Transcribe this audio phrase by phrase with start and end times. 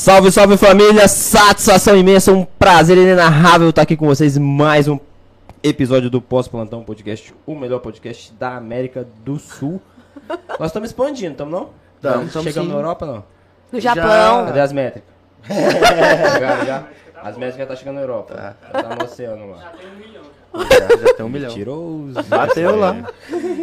[0.00, 1.06] Salve, salve família!
[1.06, 4.98] Satisfação imensa, um prazer inenarrável estar aqui com vocês em mais um
[5.62, 9.78] episódio do Pós-Plantão Podcast, o melhor podcast da América do Sul.
[10.58, 11.68] Nós estamos expandindo, estamos não?
[12.00, 12.74] Tamo, tamo Chegamos sim.
[12.74, 13.24] na Europa não?
[13.70, 14.46] No Japão.
[14.46, 15.10] Cadê as métricas?
[16.40, 16.86] já, já.
[17.22, 18.56] As métricas já tá chegando na Europa.
[18.72, 19.58] Já tá no oceano lá.
[19.58, 21.50] Já, já tem um milhão.
[21.50, 22.22] Mentiroso.
[22.26, 22.96] Bateu lá.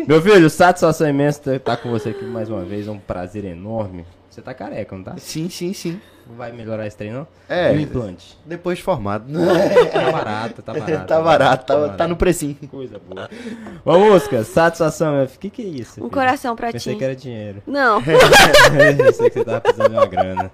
[0.07, 2.87] Meu filho, satisfação imensa estar com você aqui mais uma vez.
[2.87, 4.05] É um prazer enorme.
[4.37, 5.15] Você tá careca, não tá?
[5.17, 5.99] Sim, sim, sim.
[6.29, 7.25] Não vai melhorar esse trem, não?
[7.49, 7.73] É.
[7.73, 8.37] E o implante?
[8.45, 9.25] Depois de formado.
[9.91, 11.07] Tá barato, tá barato.
[11.07, 12.55] tá barato, tá, tá no precinho.
[12.69, 13.27] Coisa boa.
[13.83, 15.37] Ô, música, satisfação, meu filho.
[15.37, 15.93] O que, que é isso?
[15.93, 16.09] Um filho?
[16.11, 16.99] coração pra Pensei ti.
[16.99, 17.63] que era dinheiro.
[17.65, 20.51] Não, Pensei que você tava precisando de uma grana.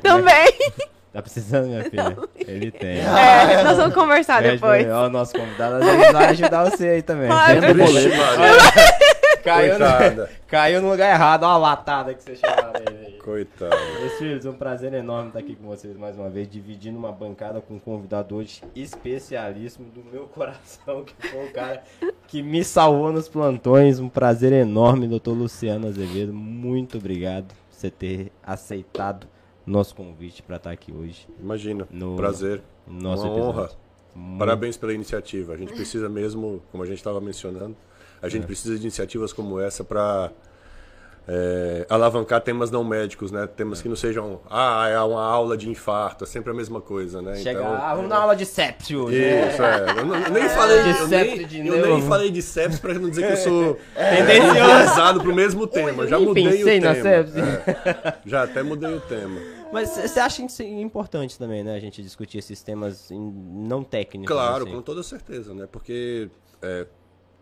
[0.00, 0.46] também.
[1.10, 2.16] Tá precisando, minha filha?
[2.36, 2.98] Ele tem.
[2.98, 4.86] É, nós vamos conversar É, depois.
[4.88, 7.28] Ó, o nosso convidado às vezes vai ajudar você aí também.
[7.74, 9.42] Vixe, boleto.
[9.42, 12.97] Caiu no, caiu no lugar errado, ó a latada que você chamou nele aí.
[13.32, 13.76] Coitado.
[14.00, 17.12] Meus filhos, é um prazer enorme estar aqui com vocês mais uma vez, dividindo uma
[17.12, 21.82] bancada com um convidado hoje especialíssimo do meu coração, que foi o cara
[22.26, 23.98] que me salvou nos plantões.
[23.98, 26.32] Um prazer enorme, doutor Luciano Azevedo.
[26.32, 29.26] Muito obrigado por você ter aceitado
[29.66, 31.28] nosso convite para estar aqui hoje.
[31.38, 31.86] Imagina.
[31.90, 32.62] No- Prazer.
[32.86, 33.60] no Nosso Uma episódio.
[33.60, 33.70] honra.
[34.14, 35.52] Muito- Parabéns pela iniciativa.
[35.52, 37.76] A gente precisa mesmo, como a gente estava mencionando,
[38.22, 38.30] a É.
[38.30, 40.32] gente precisa de iniciativas como essa para
[41.90, 43.46] alavancar temas não médicos, né?
[43.46, 47.20] Temas que não sejam, ah, é uma aula de infarto, é sempre a mesma coisa,
[47.20, 47.36] né?
[47.36, 49.18] Chega, Então, ah, vamos dar aula de sepsi hoje.
[49.20, 49.50] né?
[49.52, 49.90] Isso, é.
[50.00, 52.94] Eu, não- eu nem falei de, eu nem, de eu nem falei de sepsis para
[52.94, 54.78] não dizer que eu sou Tendencioso.
[54.78, 56.06] pesado pro mesmo tema.
[56.06, 56.86] Já nem mudei o tema.
[56.96, 58.14] É.
[58.24, 59.38] Já até mudei o tema.
[59.72, 61.74] Mas você acha importante também, né?
[61.74, 63.32] A gente discutir esses temas em-
[63.68, 64.34] não técnicos.
[64.34, 64.72] Claro, assim.
[64.74, 65.68] com toda certeza, né?
[65.70, 66.30] Porque
[66.62, 66.86] é,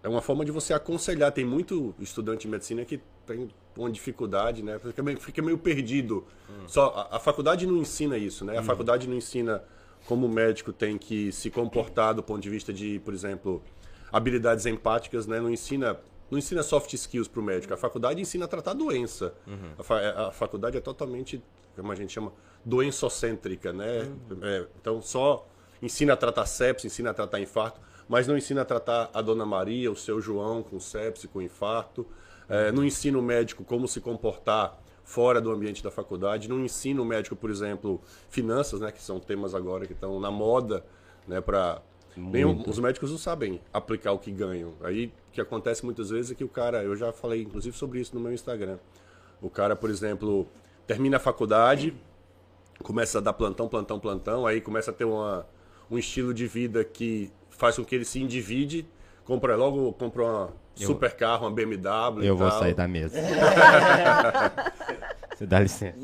[0.03, 1.31] é uma forma de você aconselhar.
[1.31, 4.79] Tem muito estudante de medicina que tem uma dificuldade, né?
[4.79, 6.25] Fica meio, fica meio perdido.
[6.67, 8.57] Só a, a faculdade não ensina isso, né?
[8.57, 9.63] A faculdade não ensina
[10.07, 13.63] como o médico tem que se comportar do ponto de vista de, por exemplo,
[14.13, 15.41] habilidades empáticas, né?
[15.41, 15.99] Não ensina
[16.31, 17.73] não ensina soft skills para o médico.
[17.73, 19.33] A faculdade ensina a tratar doença.
[19.79, 21.41] A, fa- a faculdade é totalmente,
[21.77, 22.33] como a gente chama,
[22.65, 24.11] doençocêntrica, né?
[24.43, 25.47] É, então só
[25.83, 29.45] ensina a tratar sepsis, ensina a tratar infarto, mas não ensina a tratar a Dona
[29.47, 32.07] Maria, o seu João com sepsis, com infarto.
[32.49, 36.49] É, não ensina o médico como se comportar fora do ambiente da faculdade.
[36.49, 38.91] Não ensina o médico, por exemplo, finanças, né?
[38.93, 40.85] Que são temas agora que estão na moda,
[41.27, 41.41] né?
[41.41, 41.81] Para
[42.67, 44.73] os médicos não sabem aplicar o que ganham.
[44.83, 48.01] Aí o que acontece muitas vezes é que o cara, eu já falei inclusive sobre
[48.01, 48.79] isso no meu Instagram.
[49.41, 50.47] O cara, por exemplo,
[50.87, 51.95] termina a faculdade,
[52.83, 55.47] começa a dar plantão, plantão, plantão, aí começa a ter uma,
[55.91, 58.87] um estilo de vida que faz com que ele se endivide,
[59.25, 60.53] compra logo compra uma
[60.85, 63.19] super carro, uma BMW e Eu vou sair da mesa.
[65.37, 65.99] Você dá licença.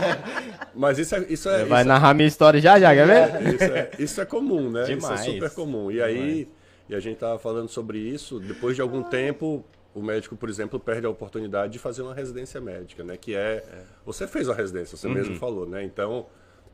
[0.74, 3.54] Mas isso é, isso é, Vai isso narrar minha história já, já, quer ver?
[3.54, 4.82] Isso é, isso é comum, né?
[4.82, 5.20] Demais.
[5.20, 5.92] Isso é super comum.
[5.92, 6.48] E aí,
[6.88, 9.64] e a gente tava falando sobre isso, depois de algum tempo,
[9.94, 13.16] o médico, por exemplo, perde a oportunidade de fazer uma residência médica, né?
[13.16, 13.64] Que é.
[14.04, 15.84] Você fez a residência, você mesmo falou, né?
[15.84, 16.26] Então.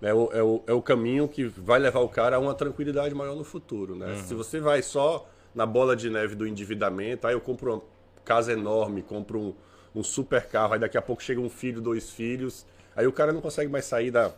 [0.03, 3.15] É o, é, o, é o caminho que vai levar o cara a uma tranquilidade
[3.15, 4.17] maior no futuro, né?
[4.27, 7.83] Se você vai só na bola de neve do endividamento, aí eu compro uma
[8.25, 9.55] casa enorme, compro um,
[9.95, 12.67] um super carro, aí daqui a pouco chega um filho, dois filhos,
[12.97, 14.33] aí o cara não consegue mais sair da,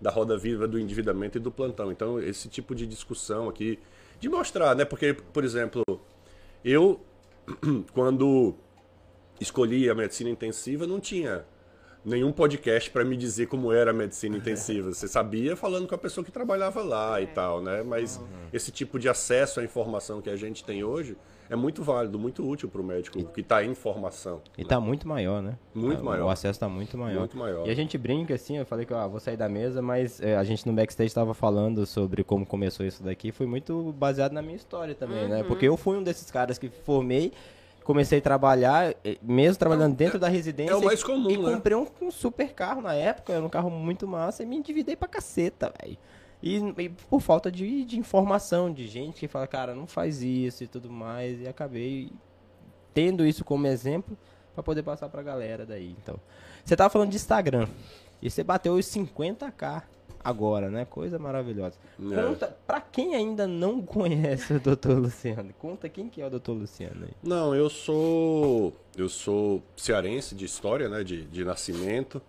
[0.00, 1.92] da roda viva do endividamento e do plantão.
[1.92, 3.78] Então, esse tipo de discussão aqui,
[4.18, 4.84] de mostrar, né?
[4.84, 5.82] Porque, por exemplo,
[6.64, 7.00] eu,
[7.92, 8.54] quando
[9.40, 11.44] escolhi a medicina intensiva, não tinha
[12.04, 14.92] nenhum podcast para me dizer como era a medicina intensiva.
[14.92, 17.82] Você sabia falando com a pessoa que trabalhava lá e tal, né?
[17.82, 18.20] Mas
[18.52, 21.16] esse tipo de acesso à informação que a gente tem hoje
[21.50, 24.40] é muito válido, muito útil para o médico que está em formação.
[24.56, 25.58] E tá muito maior, né?
[25.74, 26.26] Muito O- maior.
[26.26, 27.20] O acesso tá muito maior.
[27.20, 27.66] Muito maior.
[27.66, 30.36] E a gente brinca assim, eu falei que ó, vou sair da mesa, mas é,
[30.36, 33.30] a gente no backstage tava falando sobre como começou isso daqui.
[33.30, 35.42] Foi muito baseado na minha história também, né?
[35.42, 37.32] Porque eu fui um desses caras que formei,
[37.84, 40.72] comecei a trabalhar, eh, mesmo trabalhando dentro da residência.
[40.72, 41.52] é o mais comum, E né?
[41.54, 44.96] comprei um, um super carro na época, era um carro muito massa, e me endividei
[44.96, 45.96] pra caceta, velho.
[46.42, 50.64] E, e por falta de, de informação, de gente que fala, cara, não faz isso
[50.64, 51.40] e tudo mais.
[51.40, 52.10] E acabei
[52.92, 54.16] tendo isso como exemplo
[54.54, 55.96] pra poder passar pra galera daí.
[56.02, 56.16] Então,
[56.64, 57.66] você tava falando de Instagram.
[58.20, 59.82] E você bateu os 50k
[60.24, 60.84] agora, né?
[60.86, 61.76] Coisa maravilhosa.
[62.00, 62.22] É.
[62.22, 64.92] Conta, pra quem ainda não conhece o Dr.
[64.98, 66.52] Luciano, conta quem que é o Dr.
[66.52, 67.12] Luciano aí.
[67.22, 72.22] Não, eu sou eu sou cearense de história, né, de, de nascimento,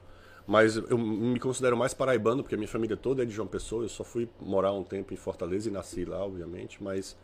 [0.45, 3.83] mas eu me considero mais paraibano porque a minha família toda é de João Pessoa.
[3.83, 7.15] Eu só fui morar um tempo em Fortaleza e nasci lá, obviamente, mas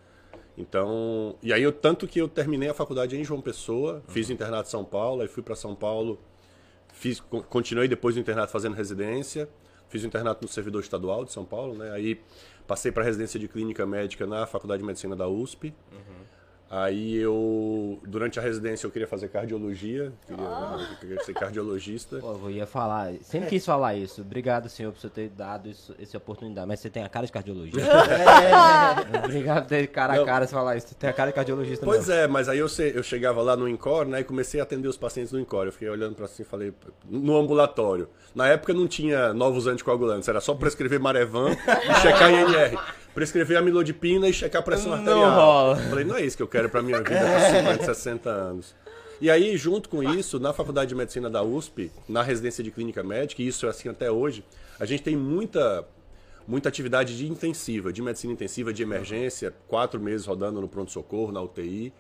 [0.57, 4.68] então e aí eu tanto que eu terminei a faculdade em João Pessoa, fiz internato
[4.68, 6.19] em São Paulo, aí fui para São Paulo
[6.94, 9.47] fiz, co- continuei depois do internato fazendo residência.
[9.92, 11.92] Fiz o internato no servidor estadual de São Paulo, né?
[11.92, 12.22] Aí
[12.66, 15.74] passei para residência de clínica médica na Faculdade de Medicina da USP.
[16.73, 22.19] Aí eu, durante a residência, eu queria fazer cardiologia, queria, eu queria ser cardiologista.
[22.19, 24.21] Pô, eu ia falar, sempre quis falar isso.
[24.21, 26.65] Obrigado, senhor, por você ter dado isso, essa oportunidade.
[26.65, 27.81] Mas você tem a cara de cardiologista.
[29.25, 30.25] Obrigado por ter cara a Não.
[30.25, 30.88] cara de falar isso.
[30.88, 32.13] Você tem a cara de cardiologista Pois mesmo.
[32.13, 34.95] é, mas aí eu, eu chegava lá no Encore, né, e comecei a atender os
[34.95, 35.65] pacientes no Encore.
[35.65, 36.73] Eu fiquei olhando pra assim e falei,
[37.09, 38.07] no ambulatório.
[38.33, 42.79] Na época não tinha novos anticoagulantes, era só prescrever Marevan e checar INR.
[43.13, 45.31] Prescrever amilodipina e checar a pressão Não arterial.
[45.36, 45.75] rola.
[45.78, 48.75] Falei, não é isso que eu quero pra minha vida com 50, 60 anos.
[49.19, 53.04] E aí, junto com isso, na Faculdade de Medicina da USP, na residência de clínica
[53.04, 54.44] médica, e isso é assim até hoje,
[54.80, 55.86] a gente tem muita
[56.48, 61.40] muita atividade de intensiva, de medicina intensiva, de emergência, quatro meses rodando no pronto-socorro, na
[61.42, 61.94] UTI.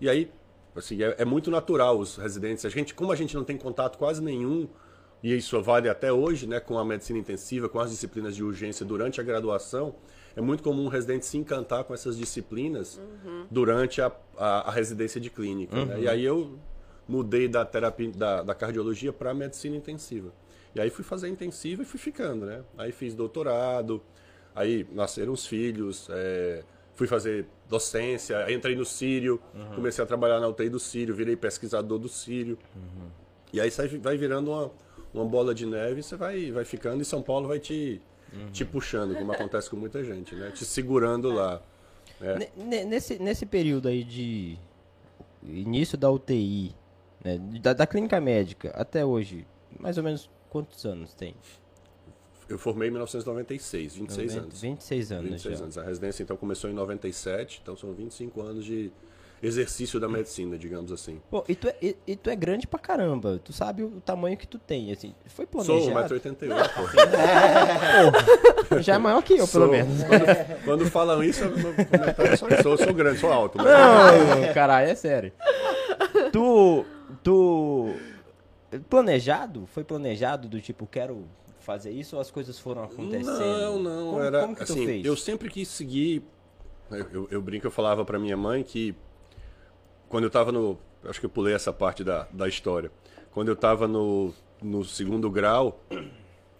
[0.00, 0.30] E aí,
[0.76, 2.64] assim, é, é muito natural os residentes.
[2.66, 4.68] A gente, como a gente não tem contato quase nenhum,
[5.22, 8.84] e isso vale até hoje, né, com a medicina intensiva, com as disciplinas de urgência
[8.84, 9.94] durante a graduação,
[10.36, 13.00] é muito comum um residente se encantar com essas disciplinas
[13.50, 15.74] durante a, a, a residência de clínica.
[15.86, 16.00] né?
[16.00, 16.58] E aí eu
[17.08, 20.30] mudei da terapia da, da cardiologia para medicina intensiva.
[20.74, 22.62] E aí fui fazer intensiva e fui ficando, né?
[22.76, 24.02] Aí fiz doutorado,
[24.54, 26.62] aí nasceram os filhos, é,
[26.94, 29.40] fui fazer docência, aí entrei no Sírio,
[29.74, 32.58] comecei a trabalhar na UTI do Sírio, virei pesquisador do Sírio.
[33.52, 34.70] E aí sai- vai virando uma,
[35.14, 38.02] uma bola de neve você vai, vai ficando e São Paulo vai te,
[38.52, 40.50] te puxando, como acontece com muita gente, né?
[40.50, 41.62] Te segurando lá.
[42.20, 42.38] É.
[42.38, 44.58] Ne- ne- Nesse, nesse período aí de
[45.42, 46.74] início da UTI,
[47.24, 49.46] né, da, da clínica médica até hoje,
[49.78, 51.34] mais ou menos quantos anos tem?
[52.48, 54.60] Eu formei em 1996, 26 Noventa- anos.
[54.60, 55.64] 26 anos 26 já.
[55.64, 55.78] anos.
[55.78, 58.92] A residência então começou em 97, então são 25 anos de
[59.42, 61.20] exercício da medicina, digamos assim.
[61.30, 63.40] Pô, e tu, é, e, e tu é grande pra caramba.
[63.42, 65.14] Tu sabe o tamanho que tu tem, assim.
[65.26, 66.14] Foi Sou planejado?
[66.14, 66.70] 1,88m,
[68.70, 68.80] pô.
[68.80, 69.68] Já é maior que eu, pelo Sou.
[69.68, 70.02] menos.
[70.02, 72.36] Quando, quando falam isso, eu é.
[72.62, 73.58] Sou, sou grande, sou alto.
[73.58, 73.66] Mas...
[73.66, 75.32] Não, caralho, é sério.
[76.32, 76.84] Tu.
[77.22, 77.94] Tu.
[78.88, 79.66] Planejado?
[79.66, 81.24] Foi planejado do tipo, quero
[81.60, 83.38] fazer isso ou as coisas foram acontecendo?
[83.38, 84.10] Não, não.
[84.10, 85.04] Como, era, como que tu assim, fez?
[85.04, 86.22] Eu sempre quis seguir.
[86.90, 88.94] Eu, eu, eu brinco, eu falava pra minha mãe que
[90.08, 90.78] quando eu tava no.
[91.04, 92.90] Acho que eu pulei essa parte da, da história.
[93.32, 94.32] Quando eu tava no,
[94.62, 96.04] no segundo grau, eu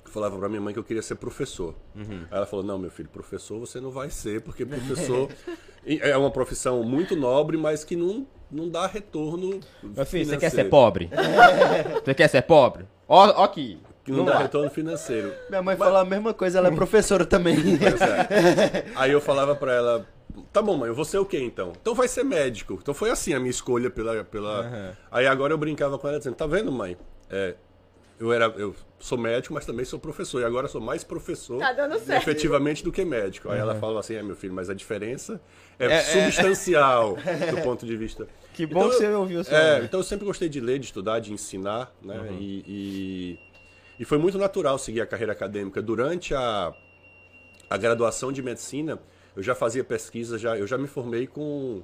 [0.04, 1.74] falava pra minha mãe que eu queria ser professor.
[1.94, 2.26] Uhum.
[2.30, 5.28] Aí ela falou: Não, meu filho, professor você não vai ser, porque professor
[5.84, 9.60] é uma profissão muito nobre, mas que não, não dá retorno.
[9.82, 10.70] Meu filho, você quer ser financeiro.
[10.70, 11.10] pobre?
[12.04, 12.84] você quer ser pobre?
[13.08, 13.78] Ó, ó aqui.
[14.04, 14.38] Que não, Não dá dá.
[14.38, 15.32] retorno financeiro.
[15.48, 17.56] Minha mãe fala a mesma coisa, ela é professora também.
[17.56, 18.84] É.
[18.94, 20.06] Aí eu falava pra ela,
[20.52, 21.72] tá bom, mãe, eu vou ser o quê então?
[21.80, 22.78] Então vai ser médico.
[22.80, 24.24] Então foi assim a minha escolha pela.
[24.24, 24.96] pela...
[25.10, 26.96] Aí agora eu brincava com ela dizendo, tá vendo, mãe?
[27.30, 27.54] É,
[28.18, 30.40] eu, era, eu sou médico, mas também sou professor.
[30.40, 32.22] E agora eu sou mais professor Tá dando certo.
[32.22, 33.50] efetivamente do que médico.
[33.50, 35.40] Aí ela falava assim, é meu filho, mas a diferença
[35.78, 37.16] é, substancial
[37.54, 38.26] do ponto de vista.
[38.54, 40.86] Que bom Então que você ouviu sua É, então eu sempre gostei de ler, de
[40.86, 42.28] estudar, de ensinar, né?
[42.38, 43.38] E, e,
[44.00, 45.82] e foi muito natural seguir a carreira acadêmica.
[45.82, 46.72] Durante a,
[47.68, 48.98] a graduação de medicina,
[49.36, 51.82] eu já fazia pesquisa, já, eu já me formei com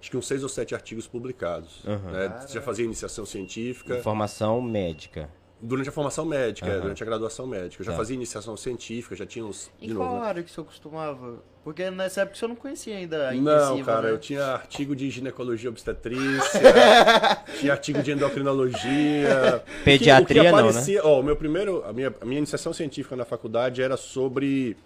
[0.00, 1.82] acho que uns seis ou sete artigos publicados.
[1.84, 2.46] né?
[2.48, 3.96] Já fazia iniciação científica.
[4.02, 5.28] Formação médica.
[5.60, 7.80] Durante a formação médica, é, durante a graduação médica.
[7.80, 7.96] Eu já Tá.
[7.98, 9.70] fazia iniciação científica, já tinha uns.
[9.80, 10.26] E De qual novo, né?
[10.28, 11.42] área que o senhor costumava?
[11.64, 14.10] Porque nessa época o senhor não conhecia ainda a Não, cara, né?
[14.12, 16.60] eu tinha artigo de ginecologia obstetrícia,
[17.58, 19.62] tinha artigo de endocrinologia.
[19.84, 20.68] Pediatria o que, o que não, né?
[20.68, 24.76] aparecia, Ó, o meu primeiro, a minha, a minha iniciação científica na faculdade era sobre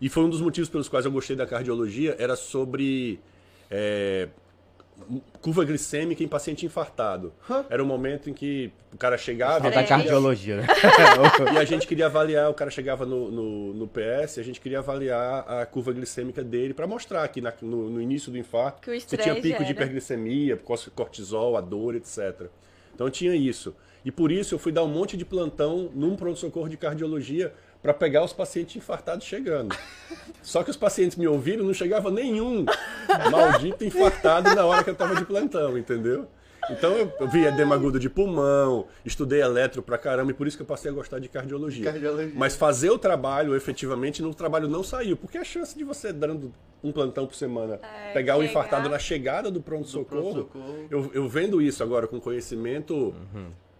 [0.00, 3.18] e foi um dos motivos pelos quais eu gostei da cardiologia, era sobre
[3.70, 4.28] é,
[5.40, 7.32] curva glicêmica em paciente infartado.
[7.68, 10.66] Era o momento em que o cara chegava e da a gente queria- cardiologia, né?
[11.54, 14.78] e a gente queria avaliar, o cara chegava no, no, no PS, a gente queria
[14.78, 19.00] avaliar a curva glicêmica dele para mostrar que na- no, no início do infarto Que
[19.00, 19.70] você tinha pico de era.
[19.72, 22.46] hiperglicemia, cor- cortisol, a dor, etc.
[22.94, 23.74] Então tinha isso.
[24.04, 27.52] E por isso eu fui dar um monte de plantão num pronto-socorro de cardiologia
[27.84, 29.76] para pegar os pacientes infartados chegando.
[30.42, 32.64] Só que os pacientes me ouviram, não chegava nenhum
[33.30, 36.26] maldito infartado na hora que eu estava de plantão, entendeu?
[36.70, 40.56] Então eu eu vi edema agudo de pulmão, estudei eletro pra caramba e por isso
[40.56, 41.84] que eu passei a gostar de cardiologia.
[41.84, 42.32] Cardiologia.
[42.34, 46.54] Mas fazer o trabalho, efetivamente, no trabalho não saiu, porque a chance de você dando
[46.82, 48.50] um plantão por semana, É, pegar o chegar.
[48.50, 50.86] infartado na chegada do pronto-socorro, pronto-socorro.
[50.90, 53.14] eu, eu vendo isso agora com conhecimento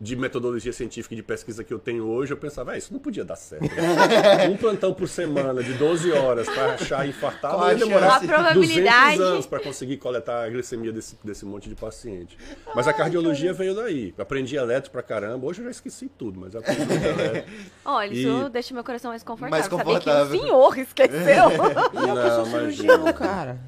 [0.00, 3.00] de metodologia científica e de pesquisa que eu tenho hoje, eu pensava, ah, isso não
[3.00, 3.62] podia dar certo.
[3.62, 4.48] né?
[4.50, 8.24] um plantão por semana de 12 horas para achar infartado Qual a ia demorar chance?
[8.24, 12.36] A probabilidade- 200 anos para conseguir coletar a glicemia desse, desse monte de paciente.
[12.74, 14.12] Mas a cardiologia veio daí.
[14.18, 15.46] Aprendi eletro pra caramba.
[15.46, 17.52] Hoje eu já esqueci tudo, mas aprendi eletro.
[17.84, 19.50] Olha, isso E- deixa meu coração mais confortável.
[19.50, 20.30] Mais Saber confortável.
[20.30, 21.44] que o senhor esqueceu.
[21.94, 23.58] E eu que Não, sou cirurgião, cara.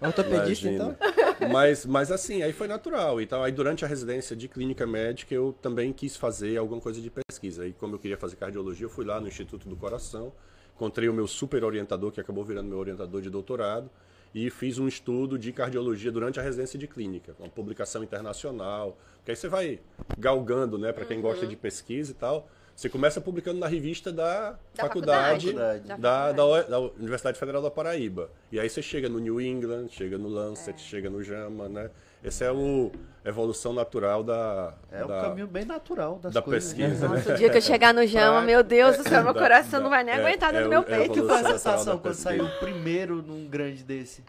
[0.00, 0.96] Ortopedista, Imagina.
[0.96, 1.48] então?
[1.48, 3.20] Mas, mas assim, aí foi natural.
[3.20, 7.10] Então, aí durante a residência de clínica médica, eu também quis fazer alguma coisa de
[7.10, 7.66] pesquisa.
[7.66, 10.32] E como eu queria fazer cardiologia, eu fui lá no Instituto do Coração,
[10.74, 13.90] encontrei o meu super orientador, que acabou virando meu orientador de doutorado,
[14.34, 18.96] e fiz um estudo de cardiologia durante a residência de clínica, uma publicação internacional.
[19.16, 19.80] Porque aí você vai
[20.16, 22.48] galgando, né, para quem gosta de pesquisa e tal.
[22.80, 25.80] Você começa publicando na revista da, Da faculdade, faculdade.
[25.86, 26.70] Da da, faculdade.
[26.70, 28.30] da, da Universidade Federal da Paraíba.
[28.50, 31.90] E aí você chega no New England, chega no Lancet, chega no JAMA, né?
[32.24, 32.90] Essa é o
[33.22, 36.72] a evolução natural da, É um da, caminho bem natural das da coisas.
[36.72, 36.86] né?
[36.86, 37.16] pesquisa, né?
[37.18, 39.82] Nossa, o dia que eu chegar no Jama, meu Deus do céu, meu coração da-
[39.82, 41.10] não vai nem é- aguentar dentro é do meu o- é peito.
[41.10, 44.24] O que foi a sensação quando saiu primeiro num grande desse?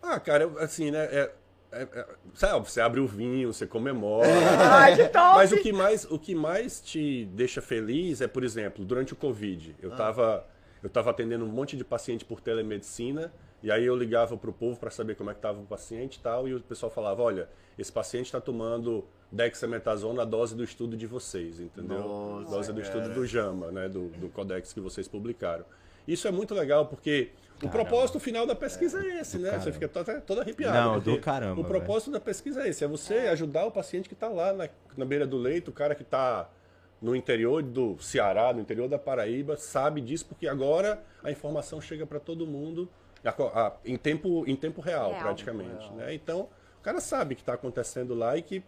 [0.00, 1.08] Ah, cara, eu- assim, né?
[1.10, 1.32] É,
[1.72, 4.28] é, é, sabe, você abre o vinho, você comemora.
[4.72, 5.36] Ai, que top!
[5.36, 9.16] Mas o que, mais, o que mais te deixa feliz é, por exemplo, durante o
[9.16, 10.46] Covid, eu estava
[10.82, 14.78] eu tava atendendo um monte de paciente por telemedicina, e aí eu ligava pro povo
[14.78, 17.48] para saber como é que estava o paciente e tal, e o pessoal falava, olha,
[17.78, 22.00] esse paciente está tomando dexametasona, a dose do estudo de vocês, entendeu?
[22.00, 25.64] Nossa, dose do estudo do JAMA, né, do, do codex que vocês publicaram.
[26.06, 27.30] Isso é muito legal, porque
[27.62, 29.58] o propósito final da pesquisa é esse, né?
[29.58, 30.74] Você fica todo, todo arrepiado.
[30.76, 34.14] Não, do caramba, O propósito da pesquisa é esse, é você ajudar o paciente que
[34.14, 36.48] está lá na, na beira do leito, o cara que está
[37.00, 42.06] no interior do Ceará, no interior da Paraíba, sabe disso, porque agora a informação chega
[42.06, 42.88] para todo mundo
[43.24, 45.22] a- a- em, tempo, em tempo real, Real.
[45.22, 45.88] praticamente.
[45.92, 46.14] Né?
[46.14, 48.62] Então, o cara sabe o que está acontecendo lá e que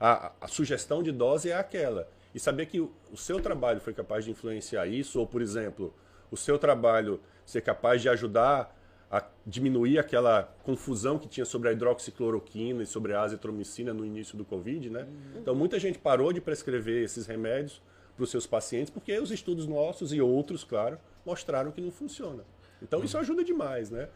[0.00, 2.08] a, a sugestão de dose é aquela.
[2.34, 5.92] E saber que o, o seu trabalho foi capaz de influenciar isso, ou, por exemplo,
[6.30, 8.74] o seu trabalho ser capaz de ajudar
[9.10, 14.36] a diminuir aquela confusão que tinha sobre a hidroxicloroquina e sobre a azitromicina no início
[14.36, 15.06] do Covid, né?
[15.36, 17.80] Então, muita gente parou de prescrever esses remédios
[18.16, 22.42] para os seus pacientes porque os estudos nossos e outros, claro, mostraram que não funciona.
[22.82, 24.08] Então, isso ajuda demais, né?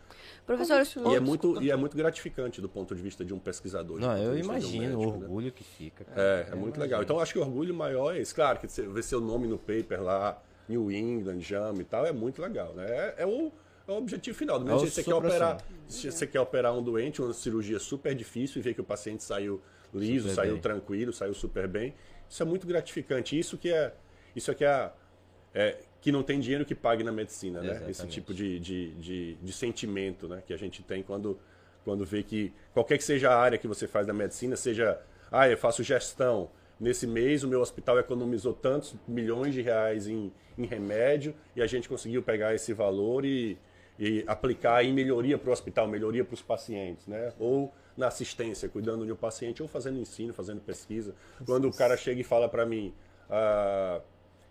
[0.44, 3.98] Professor, E é, muito, e é muito gratificante do ponto de vista de um pesquisador.
[3.98, 5.24] Não, eu de um imagino o médico, né?
[5.24, 6.04] orgulho que fica.
[6.04, 6.20] cara.
[6.20, 7.02] É, é muito legal.
[7.02, 8.34] Então acho que o orgulho maior é esse.
[8.34, 12.12] Claro que você vê seu nome no paper lá, New England, JAMA e tal, é
[12.12, 12.86] muito legal, né?
[12.88, 13.52] É, é o,
[13.86, 14.58] é o objetivo final.
[14.58, 17.20] Do mesmo É o jeito que você quer operar, se você quer operar um doente,
[17.20, 19.60] uma cirurgia super difícil e ver que o paciente saiu
[19.92, 20.62] liso, Super saiu bem.
[20.62, 21.94] tranquilo, saiu super bem.
[22.28, 23.38] Isso é muito gratificante.
[23.38, 23.92] Isso que é,
[24.34, 24.92] isso é que é,
[25.52, 27.72] é que não tem dinheiro que pague na medicina, né?
[27.74, 28.14] Esse Exatamente.
[28.14, 30.42] tipo de, de, de, de sentimento, né?
[30.46, 31.38] Que a gente tem quando
[31.84, 35.00] quando vê que qualquer que seja a área que você faz da medicina, seja,
[35.32, 36.50] ah, eu faço gestão.
[36.80, 41.66] Nesse mês o meu hospital economizou tantos milhões de reais em, em remédio e a
[41.66, 43.58] gente conseguiu pegar esse valor e,
[43.98, 47.34] e aplicar em melhoria para o hospital, melhoria para os pacientes, né?
[47.38, 51.14] Ou na assistência, cuidando de um paciente, ou fazendo ensino, fazendo pesquisa.
[51.44, 52.94] Quando o cara chega e fala para mim,
[53.28, 54.00] ah,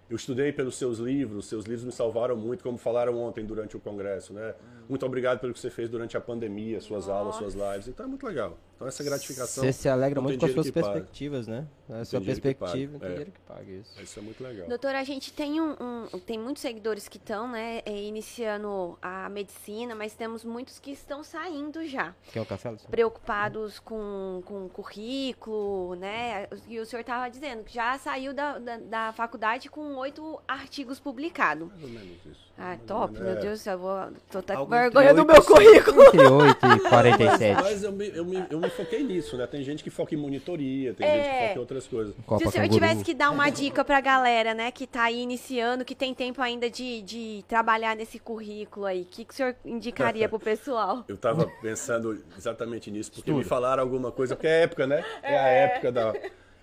[0.07, 3.79] eu estudei pelos seus livros, seus livros me salvaram muito, como falaram ontem durante o
[3.79, 4.53] congresso, né?
[4.87, 7.87] Muito obrigado pelo que você fez durante a pandemia, suas aulas, suas lives.
[7.87, 8.55] Então é muito legal.
[8.79, 9.61] Então essa gratificação.
[9.61, 10.85] Você se alegra muito com as suas pague.
[10.87, 11.67] perspectivas, né?
[11.89, 13.11] A tem sua perspectiva, não tem é.
[13.11, 14.01] dinheiro que pague isso.
[14.01, 14.69] Isso é muito legal.
[14.69, 15.75] Doutora, a gente tem um,
[16.13, 20.91] um- tem muitos seguidores que estão, né, eh, iniciando a medicina, mas temos muitos que
[20.91, 22.89] estão saindo já, Quer um café, Luciano?
[22.89, 26.47] preocupados com, com o currículo, né?
[26.69, 31.01] E o senhor estava dizendo que já saiu da, da, da faculdade com oito artigos
[31.01, 31.67] publicados.
[31.69, 32.48] Mais ou menos isso.
[32.61, 33.41] Ah, top, menos, meu é.
[33.41, 36.03] Deus do céu, eu vou, tô até com vergonha do meu currículo.
[36.11, 37.61] Entre 8 e Mas, 47.
[37.63, 39.47] mas eu, me, eu, me, eu me foquei nisso, né?
[39.47, 41.11] Tem gente que foca em monitoria, tem É.
[41.15, 42.13] gente que foca em outras coisas.
[42.25, 42.81] Copa Se o senhor Canguru.
[42.81, 46.41] tivesse que dar uma dica pra galera, né, que tá aí iniciando, que tem tempo
[46.41, 51.05] ainda de, de trabalhar nesse currículo aí, o que, que o senhor indicaria pro pessoal?
[51.07, 55.01] Eu tava pensando exatamente nisso, porque me falaram alguma coisa, porque é época, né?
[55.23, 56.13] É, a época da.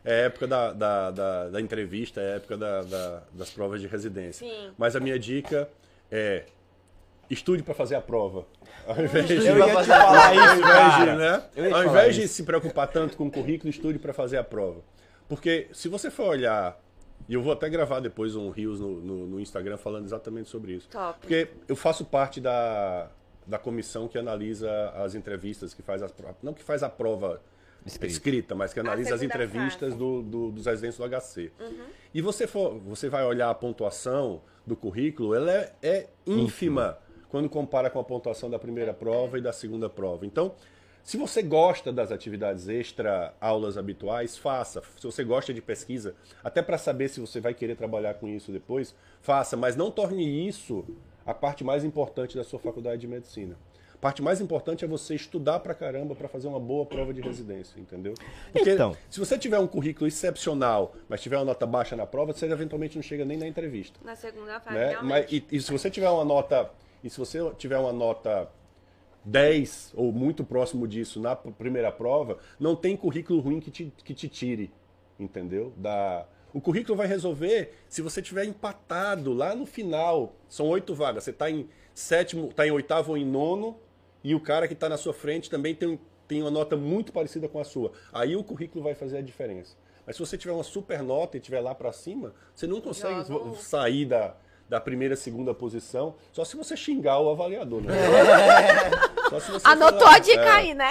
[0.05, 3.81] É a época da, da, da, da entrevista, é a época da, da- das provas
[3.81, 4.47] de residência.
[4.47, 4.71] Sim.
[4.79, 5.69] Mas a minha dica
[6.11, 6.45] é
[7.29, 8.47] estude para fazer a prova.
[8.87, 11.17] Ao invés de, falar ao isso, de, cara.
[11.17, 11.43] né?
[11.73, 12.35] Ao invés de isso.
[12.35, 14.81] se preocupar tanto com o currículo, estude para fazer a prova.
[15.29, 16.81] Porque se você for olhar,
[17.29, 20.75] e eu vou até gravar depois um Rios no, no, no Instagram falando exatamente sobre
[20.75, 20.89] isso.
[20.89, 21.19] Top.
[21.21, 23.11] Porque eu faço parte da,
[23.45, 26.37] da comissão que analisa as entrevistas, que faz as provas.
[26.43, 27.43] Não que faz a prova
[27.85, 28.07] Escrita.
[28.13, 31.51] escrita, mas que analisa as entrevistas do, do- dos residentes do HC.
[32.15, 36.99] E você, for, você vai olhar a pontuação do currículo, ela é, é ínfima
[37.29, 40.25] quando compara com a pontuação da primeira prova e da segunda prova.
[40.25, 40.55] Então,
[41.07, 44.83] Se você gosta das atividades extra aulas habituais, faça.
[44.99, 48.51] Se você gosta de pesquisa, até para saber se você vai querer trabalhar com isso
[48.51, 50.85] depois, faça, mas não torne isso
[51.25, 53.57] a parte mais importante da sua faculdade de medicina.
[53.97, 57.23] A parte mais importante é você estudar pra caramba para fazer uma boa prova de
[57.23, 58.13] residência, entendeu?
[58.53, 58.95] Porque Então.
[59.09, 62.97] se você tiver um currículo excepcional, mas tiver uma nota baixa na prova, você eventualmente
[62.97, 64.99] não chega nem na entrevista Na segunda fase, né?
[65.03, 66.71] Mas, e, e se você tiver uma nota
[67.03, 68.51] e se você tiver uma nota
[69.25, 74.13] 10 ou muito próximo disso na primeira prova, não tem currículo ruim que te, que
[74.13, 74.71] te tire,
[75.19, 75.73] entendeu?
[75.75, 80.35] Da o currículo vai resolver se você tiver empatado lá no final.
[80.49, 81.25] São oito vagas.
[81.25, 83.79] Você está em sétimo, está em oitavo ou em nono
[84.29, 87.49] e o cara que está na sua frente também tem, tem uma nota muito parecida
[87.49, 87.93] com a sua.
[88.13, 89.77] Aí o currículo vai fazer a diferença.
[90.07, 93.23] Mas se você tiver uma super nota e estiver lá para cima, você não consegue
[93.25, 94.35] Joga o- vo- sair da,
[94.69, 97.93] da primeira, segunda posição, só se você xingar o avaliador, né?
[99.31, 100.91] Você Anotou falar, a dica é, aí, né?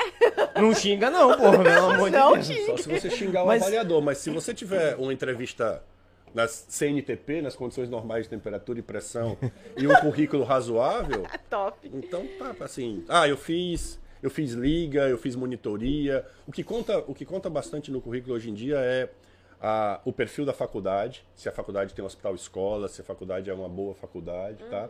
[0.60, 2.66] Não xinga não, porra, pelo amor de Não Deus.
[2.66, 4.02] Só se você xingar o Mas- avaliador.
[4.02, 5.82] Mas se você tiver uma entrevista
[6.36, 9.38] nas CNTP, nas condições normais de temperatura e pressão,
[9.78, 11.90] e um currículo razoável, Top.
[11.94, 13.06] então tá assim.
[13.08, 16.26] Ah, eu fiz, eu fiz liga, eu fiz monitoria.
[16.46, 19.10] O que conta, o que conta bastante no currículo hoje em dia é
[19.62, 23.50] a- o perfil da faculdade, se a faculdade tem um hospital escola, se a faculdade
[23.50, 24.90] é uma boa faculdade, tá?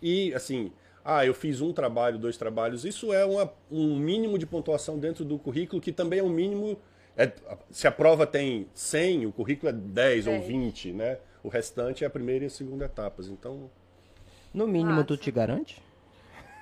[0.00, 0.70] E assim,
[1.04, 5.24] ah, eu fiz um trabalho, dois trabalhos, isso é uma- um mínimo de pontuação dentro
[5.24, 6.78] do currículo que também é um mínimo
[7.16, 7.32] é-
[7.70, 10.46] se a prova tem 100, o currículo é 10 ou 10.
[10.46, 11.18] 20, né?
[11.42, 13.28] O restante é a primeira e a segunda etapas.
[13.28, 13.70] Então,
[14.52, 15.22] No mínimo, tu Massa.
[15.22, 15.82] te garante?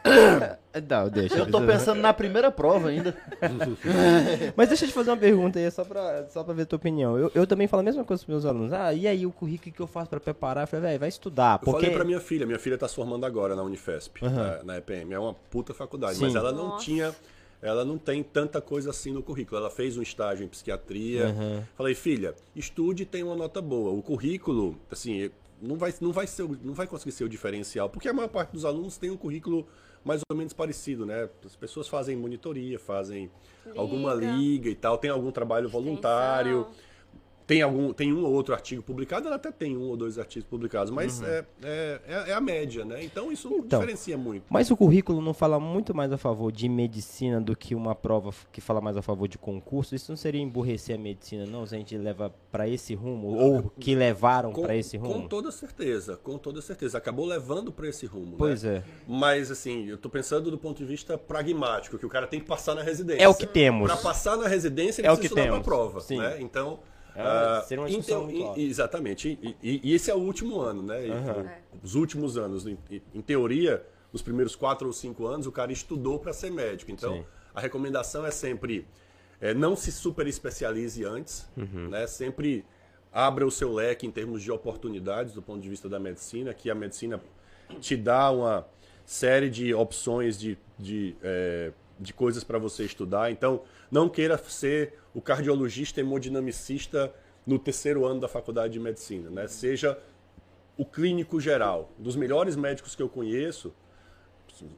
[0.88, 1.37] Não, deixa.
[1.37, 3.16] Eu tô pensando na primeira prova ainda.
[4.56, 6.76] Mas deixa eu te fazer uma pergunta aí, só pra, só pra ver a tua
[6.76, 7.16] opinião.
[7.16, 8.73] Eu, eu também falo a mesma coisa pros meus alunos.
[8.73, 10.64] Ah, e aí o currículo que eu faço pra preparar?
[10.64, 11.54] Eu falei, velho, vai estudar.
[11.54, 11.82] Eu Porque...
[11.82, 15.12] falei pra minha filha, minha filha tá se formando agora na Unifesp, na, na EPM.
[15.14, 16.25] É uma puta faculdade, Sim.
[16.25, 16.85] mas ela não Nossa.
[16.85, 17.14] tinha.
[17.62, 19.61] Ela não tem tanta coisa assim no currículo.
[19.61, 21.33] Ela fez um estágio em psiquiatria.
[21.76, 23.90] Falei, filha, estude e tem uma nota boa.
[23.92, 28.09] O currículo, assim, não vai, não, vai ser, não vai conseguir ser o diferencial, porque
[28.09, 29.64] a maior parte dos alunos tem um currículo
[30.04, 31.28] mais ou menos parecido, né?
[31.45, 33.31] As pessoas fazem monitoria, fazem
[33.76, 34.33] alguma Liga.
[34.33, 36.62] liga e tal, tem algum trabalho voluntário.
[36.62, 36.91] Extensão.
[37.46, 40.49] Tem, algum, tem um ou outro artigo publicado, ela até tem um ou dois artigos
[40.49, 43.02] publicados, mas é, é, é- é a média, né?
[43.04, 43.80] Então isso não Então.
[43.80, 44.44] diferencia muito.
[44.49, 48.30] Mas o currículo não fala muito mais a favor de medicina do que uma prova
[48.52, 49.95] que fala mais a favor de concurso?
[49.95, 51.67] Isso não seria emburrecer a medicina, não?
[51.67, 53.28] Se a gente leva pra esse rumo?
[53.36, 55.28] Ou que levaram pra esse com rumo?
[55.28, 56.99] toda certeza, com toda certeza.
[56.99, 58.76] Acabou levando para esse rumo, Pois né?
[58.76, 58.82] é.
[59.06, 62.47] Mas assim, eu tô pensando do ponto de vista pragmático, que o cara tem que
[62.47, 63.23] passar na residência.
[63.23, 63.90] É o que temos.
[63.90, 65.67] Para passar na residência, ele É o precisa que estudar para temos.
[65.67, 66.19] prova, Sim.
[66.19, 66.36] né?
[66.40, 69.38] Então, É, ah, seria uma então, muito e- exatamente.
[69.42, 71.06] E, e- e esse é o último ano, né?
[71.08, 71.50] Aham.
[71.82, 72.76] Os últimos anos, em,
[73.14, 76.90] em teoria, os primeiros quatro ou cinco anos, o cara estudou para ser médico.
[76.90, 77.25] Então, Sim.
[77.54, 78.86] a recomendação é sempre
[79.40, 81.88] é, não se super especialize antes, Uhum.
[81.88, 82.06] né?
[82.06, 82.64] Sempre
[83.12, 86.70] abra o seu leque em termos de oportunidades do ponto de vista da medicina, que
[86.70, 87.20] a medicina
[87.80, 88.66] te dá uma
[89.04, 93.30] série de opções de, de, é, de coisas para você estudar.
[93.30, 93.62] Então,
[93.93, 97.15] não queira ser o cardiologista hemodinamicista
[97.47, 99.47] no terceiro ano da faculdade de medicina, né?
[99.47, 99.99] Seja
[100.78, 101.93] o clínico geral.
[101.99, 103.71] Dos melhores médicos que eu conheço,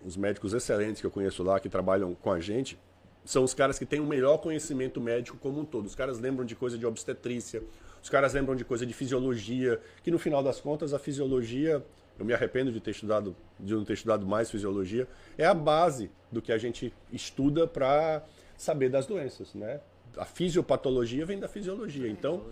[0.05, 2.77] os médicos excelentes que eu conheço lá, que trabalham com a gente,
[3.25, 5.87] são os caras que têm o melhor conhecimento médico como um todo.
[5.87, 7.63] Os caras lembram de coisa de obstetrícia,
[8.03, 11.85] os caras lembram de coisa de fisiologia, que no final das contas a fisiologia,
[12.19, 15.07] eu me arrependo de ter estudado, de não ter estudado mais fisiologia,
[15.39, 18.25] é a base do que a gente estuda para
[18.57, 19.81] saber das doenças, né?
[20.17, 22.09] A fisiopatologia vem da fisiologia.
[22.09, 22.45] Então,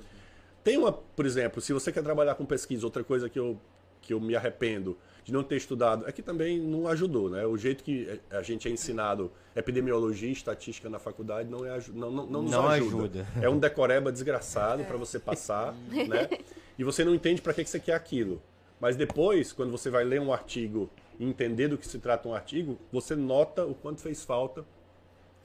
[0.64, 3.58] tem uma, por exemplo, se você quer trabalhar com pesquisa, outra coisa que eu,
[4.00, 7.46] que eu me arrependo de não ter estudado é que também não ajudou, né?
[7.46, 12.10] O jeito que a gente é ensinado epidemiologia e estatística na faculdade não, é, não,
[12.10, 13.20] não, não nos Não ajuda.
[13.20, 13.26] ajuda.
[13.40, 15.72] É um decoreba desgraçado para você passar,
[16.08, 16.28] né?
[16.76, 18.42] E você não entende para que, que você quer aquilo.
[18.80, 22.34] Mas depois, quando você vai ler um artigo e entender do que se trata um
[22.34, 24.64] artigo, você nota o quanto fez falta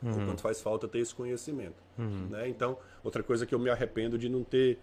[0.01, 1.81] o quanto faz falta ter esse conhecimento.
[2.29, 2.47] Né?
[2.49, 4.79] Então, outra coisa que eu me arrependo de não ter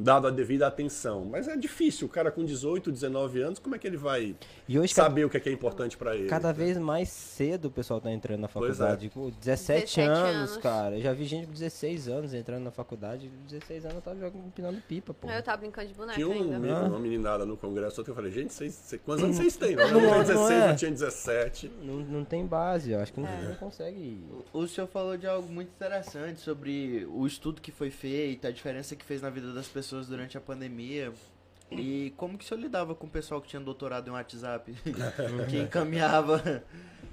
[0.00, 1.24] dado a devida atenção.
[1.24, 4.36] Mas é difícil, o cara com 18, 19 anos, como é que ele vai
[4.68, 6.28] E hoje, saber o que é, que é importante para ele?
[6.28, 9.10] Cada vez mais cedo o pessoal tá entrando na Pois faculdade.
[9.10, 10.56] Com 17, 17 anos, anos.
[10.62, 10.96] cara.
[10.96, 13.28] Eu já vi gente com 16 anos entrando na faculdade.
[13.48, 15.28] 16 anos eu tava jogando, empinando pipa, pô.
[15.28, 16.76] Eu tava brincando de boneca Tinha um, ainda.
[16.76, 16.82] Ah.
[16.84, 19.72] uma meninada no congresso, eu falei, gente, vocês, vocês- quantos anos vocês têm?
[19.78, 20.70] Eu Não tinha é, 16, não é.
[20.70, 21.72] eu tinha 17.
[21.82, 23.42] Não, não tem base, eu acho que não, É.
[23.48, 24.22] não consegue.
[24.52, 28.94] O senhor falou de algo muito interessante sobre o estudo que foi feito, a diferença
[28.94, 31.12] que fez na vida das pessoas durante a pandemia.
[31.70, 34.72] E como que o senhor lidava com o pessoal que tinha doutorado em WhatsApp?
[35.50, 36.62] que encaminhava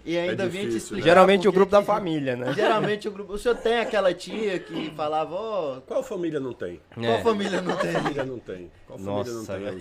[0.06, 1.06] e ainda vinha te difícil, explicar.
[1.06, 1.12] né?
[1.12, 2.54] Geralmente o grupo que da família, né?
[2.54, 3.34] Geralmente o grupo.
[3.34, 6.80] O senhor tem aquela tia que falava, ó, Qual família não tem?
[6.94, 7.22] qual É.
[7.22, 7.92] família não tem?
[7.92, 8.72] família não tem?
[8.88, 9.80] Qual família Nossa, não tem?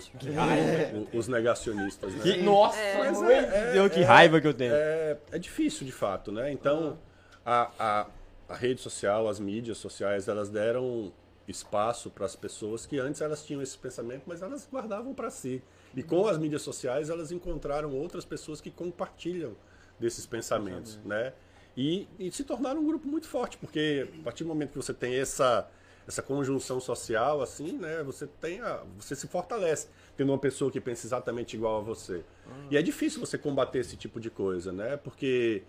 [1.11, 2.19] Que os negacionistas, né?
[2.23, 4.73] Que- Nossa, Mas mãe é- Deus, que é- raiva que eu tenho.
[4.73, 6.51] É, é difícil, de fato, né?
[6.51, 6.97] Então,
[7.45, 8.05] a, a,
[8.49, 11.13] a rede social, as mídias sociais, elas deram
[11.47, 15.61] espaço para as pessoas que antes elas tinham esse pensamento, mas elas guardavam para si.
[15.95, 19.55] E com as mídias sociais, elas encontraram outras pessoas que compartilham
[19.99, 21.33] desses pensamentos, né?
[21.77, 24.93] E, e se tornaram um grupo muito forte, porque a partir do momento que você
[24.93, 25.69] tem essa
[26.07, 30.79] essa conjunção social assim, né, você tem a, você se fortalece tendo uma pessoa que
[30.79, 32.23] pensa exatamente igual a você.
[32.69, 34.97] E é difícil você combater esse tipo de coisa, né?
[34.97, 35.63] Porque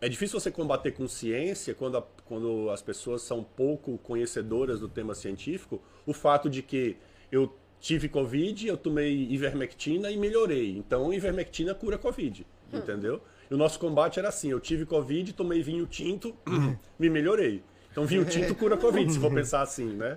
[0.00, 4.88] é difícil você combater com ciência quando, a- quando as pessoas são pouco conhecedoras do
[4.88, 6.96] tema científico, o fato de que
[7.32, 10.76] eu tive Covid, eu tomei ivermectina e melhorei.
[10.76, 13.20] Então, ivermectina cura Covid, entendeu?
[13.50, 16.34] E o nosso combate era assim, eu tive Covid, tomei vinho tinto,
[16.98, 17.62] me melhorei.
[17.90, 20.16] Então, vinho tinto cura Covid, se for pensar assim, né?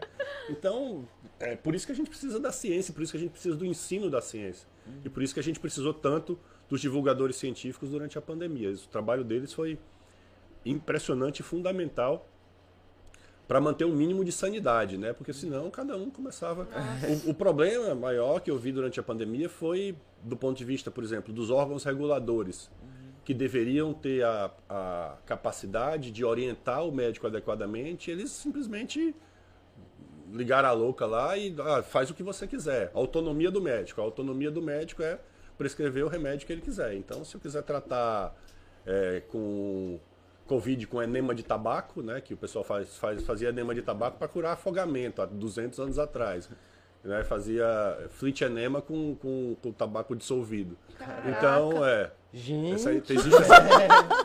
[0.49, 1.07] Então,
[1.39, 3.55] é por isso que a gente precisa da ciência, por isso que a gente precisa
[3.55, 4.67] do ensino da ciência.
[5.05, 6.37] E por isso que a gente precisou tanto
[6.71, 8.71] dos divulgadores científicos durante a pandemia.
[8.71, 9.77] O trabalho deles foi
[10.65, 12.25] impressionante e fundamental
[13.45, 15.11] para manter um mínimo de sanidade, né?
[15.11, 16.65] Porque senão cada um começava.
[17.25, 20.89] O, o problema maior que eu vi durante a pandemia foi do ponto de vista,
[20.89, 22.71] por exemplo, dos órgãos reguladores,
[23.25, 29.13] que deveriam ter a, a capacidade de orientar o médico adequadamente, eles simplesmente
[30.31, 32.91] ligaram a louca lá e ah, faz o que você quiser.
[32.95, 33.99] A autonomia do médico.
[33.99, 35.19] A autonomia do médico é
[35.61, 36.95] prescrever o remédio que ele quiser.
[36.95, 38.35] Então, se eu quiser tratar
[38.83, 39.99] é, com
[40.47, 44.17] Covid com enema de tabaco, né, que o pessoal faz, faz, fazia enema de tabaco
[44.17, 46.49] para curar afogamento há 200 anos atrás.
[47.03, 47.65] Né, fazia
[48.09, 50.75] flit enema com, com, com tabaco dissolvido.
[51.27, 52.11] Então, é.
[52.33, 53.55] Gente, Essa existe, essa,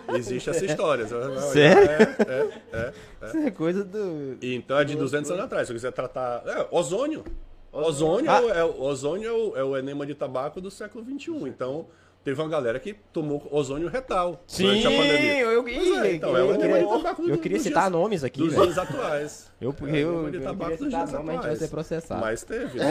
[0.17, 1.07] existe essa história.
[1.07, 1.91] Sério?
[1.91, 3.27] É, é, é.
[3.27, 4.39] isso é coisa do...
[4.41, 5.67] Então é de 200 anos atrás.
[5.67, 6.43] Se eu quiser tratar.
[6.47, 7.25] É, ozônio.
[7.77, 8.39] Ozônio, Ah.
[8.39, 11.49] é, o- é, ozônio é, o, é o enema de tabaco do século XXI.
[11.49, 11.87] Então,
[12.25, 15.41] teve uma galera que tomou ozônio retal Sim, durante a pandemia.
[15.43, 18.25] eu, é, então, é eu, o enema de queria, eu do- queria citar dias- nomes
[18.25, 18.63] aqui, Dos velho.
[18.65, 19.53] dias atuais.
[19.61, 21.39] Eu, É, eu, o eu, enema de eu tabaco queria citar dias nome, mas a
[21.41, 22.21] gente vai ser processado.
[22.21, 22.79] Mas teve.
[22.79, 22.85] né?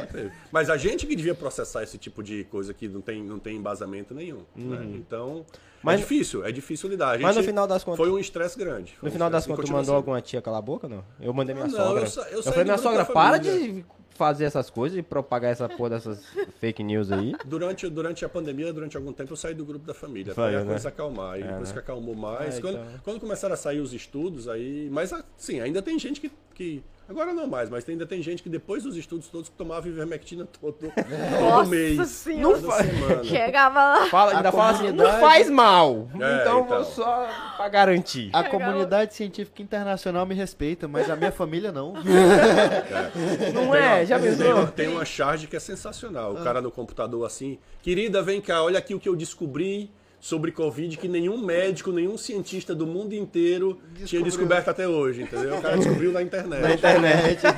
[0.00, 0.32] Mas teve.
[0.50, 3.56] Mas a gente que devia processar esse tipo de coisa que não tem, não tem
[3.56, 4.42] embasamento nenhum.
[4.56, 4.80] né?
[4.94, 5.44] Então, Uhum.
[5.82, 7.18] Mas- é difícil, é difícil lidar.
[7.18, 8.92] Mas no final das contas- Foi um estresse grande.
[8.92, 9.96] Foi No um final das contas, tu mandou sendo.
[9.96, 11.04] alguma tia calar a boca, não?
[11.20, 12.02] Eu mandei minha Não, sogra.
[12.02, 15.52] eu sa- eu saí falei, minha sogra, para família." de fazer essas coisas e propagar
[15.52, 16.24] essa porra dessas
[16.60, 17.32] fake news aí.
[17.44, 20.34] Durante, durante a pandemia, durante algum tempo, eu saí do grupo da família.
[20.34, 20.70] Foi, Foi, a né?
[20.70, 21.38] coisa acalmar.
[21.38, 21.72] E É, depois né?
[21.74, 22.58] que acalmou mais.
[22.58, 23.00] É, quando, então.
[23.04, 24.88] quando começaram a sair os estudos, aí.
[24.90, 26.30] Mas assim, ainda tem gente que.
[26.62, 30.46] Que agora não mais, mas ainda tem gente que depois dos estudos todos tomava ivermectina
[30.46, 32.08] todo, todo Nossa mês.
[32.08, 32.58] senhora.
[32.58, 33.24] Toda semana.
[33.24, 34.06] Chegava lá.
[34.06, 36.08] Fala, A ainda fala assim, não faz mal.
[36.14, 36.84] É, então, eu vou então.
[36.84, 38.30] só pra garantir.
[38.32, 41.94] A comunidade científica internacional me respeita, mas a minha família não.
[43.52, 44.06] Não é?
[44.06, 44.66] Já Tem uma, pensou?
[44.68, 46.32] tem uma charge que é sensacional.
[46.32, 49.90] O cara no computador assim, querida, vem cá, olha aqui o que eu descobri
[50.22, 55.56] sobre Covid que nenhum médico, nenhum cientista do mundo inteiro tinha descoberto até hoje, entendeu?
[55.58, 56.62] O cara descobriu na internet.
[56.62, 57.40] Na internet.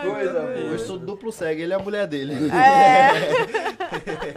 [0.00, 0.50] Coisa boa.
[0.52, 2.32] Eu sou duplo cego, ele é a mulher dele.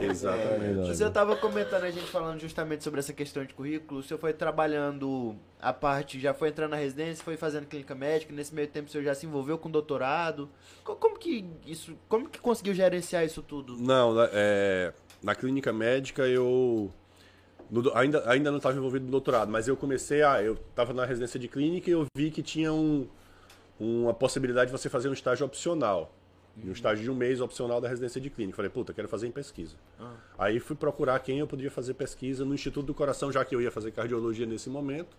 [0.02, 0.88] Exatamente.
[0.88, 4.34] Você estava comentando, a gente falando justamente sobre essa questão de currículo, o senhor foi
[4.34, 8.88] trabalhando a parte, já foi entrando na residência, foi fazendo clínica médica, nesse meio tempo
[8.88, 10.50] o senhor já se envolveu com doutorado.
[10.84, 13.78] Co- Como que isso, como que conseguiu gerenciar isso tudo?
[13.78, 14.92] Não, é,
[15.24, 16.92] na clínica médica eu
[17.72, 20.44] no ainda, ainda não estava envolvido no doutorado, mas eu comecei a.
[20.44, 23.08] Eu estava na residência de clínica e eu vi que tinha um,
[23.80, 26.14] uma possibilidade de você fazer um estágio opcional.
[26.62, 28.58] Um estágio de um mês opcional da residência de clínica.
[28.58, 29.78] Falei, puta, quero fazer em pesquisa.
[30.38, 33.62] Aí fui procurar quem eu podia fazer pesquisa no Instituto do Coração, já que eu
[33.62, 35.16] ia fazer cardiologia nesse momento.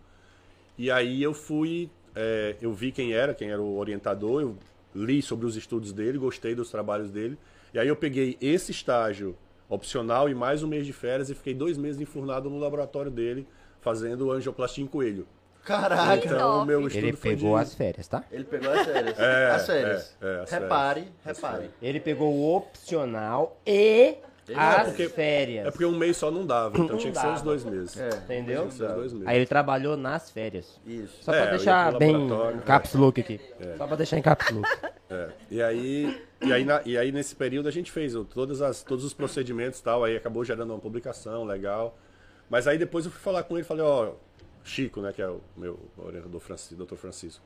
[0.76, 4.58] E aí eu fui, é, eu vi quem era, quem era o orientador, eu
[4.94, 7.38] li sobre os estudos dele, gostei dos trabalhos dele.
[7.72, 9.34] E aí eu peguei esse estágio
[9.74, 13.46] opcional e mais um mês de férias e fiquei dois meses enfurnado no laboratório dele
[13.80, 15.26] fazendo angioplastia em coelho.
[15.64, 16.16] Caraca!
[16.26, 17.62] Então o meu estudo Ele foi pegou de...
[17.62, 18.24] as férias, tá?
[18.32, 19.18] Ele pegou as férias.
[19.18, 20.16] É, as férias.
[20.20, 21.14] é, é, as repare, férias.
[21.24, 21.70] As repare.
[21.80, 24.16] Ele pegou o opcional e
[24.56, 25.66] as porque- férias.
[25.68, 27.44] É porque um mês só não dava, então Não tinha que ser os dava.
[27.44, 27.96] dois meses.
[27.96, 28.56] É, Entendeu?
[28.62, 29.28] Tinha que ser os dois meses.
[29.28, 30.80] Aí ele trabalhou nas férias.
[30.84, 31.22] isso.
[31.22, 33.40] Só É, pra deixar bem em caps look aqui.
[33.60, 33.76] É.
[33.78, 34.68] Só pra deixar em caps look.
[35.10, 35.28] É.
[35.50, 39.04] E aí, e aí, na- e aí nesse período a gente fez todas as, todos
[39.04, 41.96] os procedimentos e tal, aí acabou gerando uma publicação legal.
[42.50, 44.12] Mas aí depois eu fui falar com ele, falei, ó,
[44.64, 46.96] Chico, né, que é o meu orientador Francisco, Dr.
[46.96, 47.42] Francisco.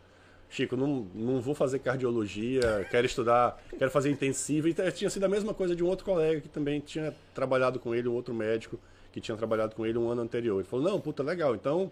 [0.48, 4.68] Chico, não, não vou fazer cardiologia, quero estudar, quero fazer intensiva.
[4.68, 7.94] E tinha sido a mesma coisa de um outro colega que também tinha trabalhado com
[7.94, 8.78] ele, um outro médico
[9.12, 10.59] que tinha trabalhado com ele um ano anterior.
[10.61, 11.90] Ele falou, não, puta, legal, então...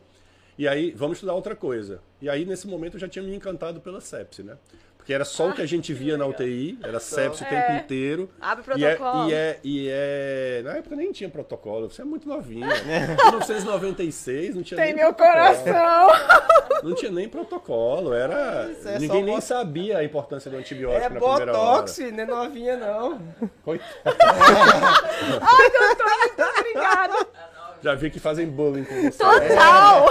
[0.56, 2.00] E aí, vamos estudar outra coisa.
[2.22, 4.56] E aí, nesse momento, eu já tinha me encantado pela sepse, né?
[5.04, 7.76] Porque era só o que a gente via na UTI, era sepse o tempo É.
[7.76, 8.30] inteiro.
[8.40, 9.28] Abre E é, protocolo.
[9.28, 10.62] e, é, e é.
[10.64, 12.66] Na época nem tinha protocolo, você é muito novinha.
[12.66, 15.44] Em 1996 não tinha Tem nem meu protocolo.
[15.44, 16.08] coração.
[16.82, 18.70] Não tinha nem protocolo, era.
[18.86, 23.20] É Ninguém nem sabia a importância do antibiótico É na botox, não é novinha não.
[23.62, 23.92] Coitado.
[26.60, 27.26] Obrigada.
[27.82, 29.18] Já vi que fazem bullying com você.
[29.18, 30.06] Total.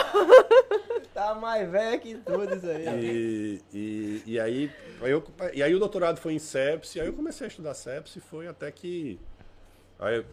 [1.24, 2.86] Tá mais velha que tudo isso aí.
[2.98, 7.14] E, e, e aí, aí eu, e aí o doutorado foi em sepsi, aí eu
[7.14, 9.20] comecei a estudar sepsi, foi até que.
[10.00, 10.26] Aí,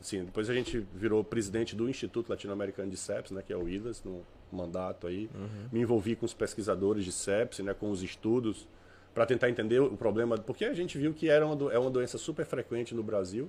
[0.00, 3.68] assim, depois a gente virou presidente do Instituto Latino-Americano de Sepsi, né, que é o
[3.68, 5.28] ILAS, no mandato aí.
[5.72, 8.68] Me envolvi com os pesquisadores de sepsi, né, com os estudos,
[9.12, 11.90] para tentar entender o problema, porque a gente viu que era uma, do- é uma
[11.90, 13.48] doença super frequente no Brasil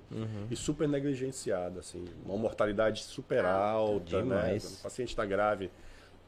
[0.49, 4.35] e super negligenciada, assim, uma mortalidade super alta, né?
[4.79, 5.69] O paciente está grave,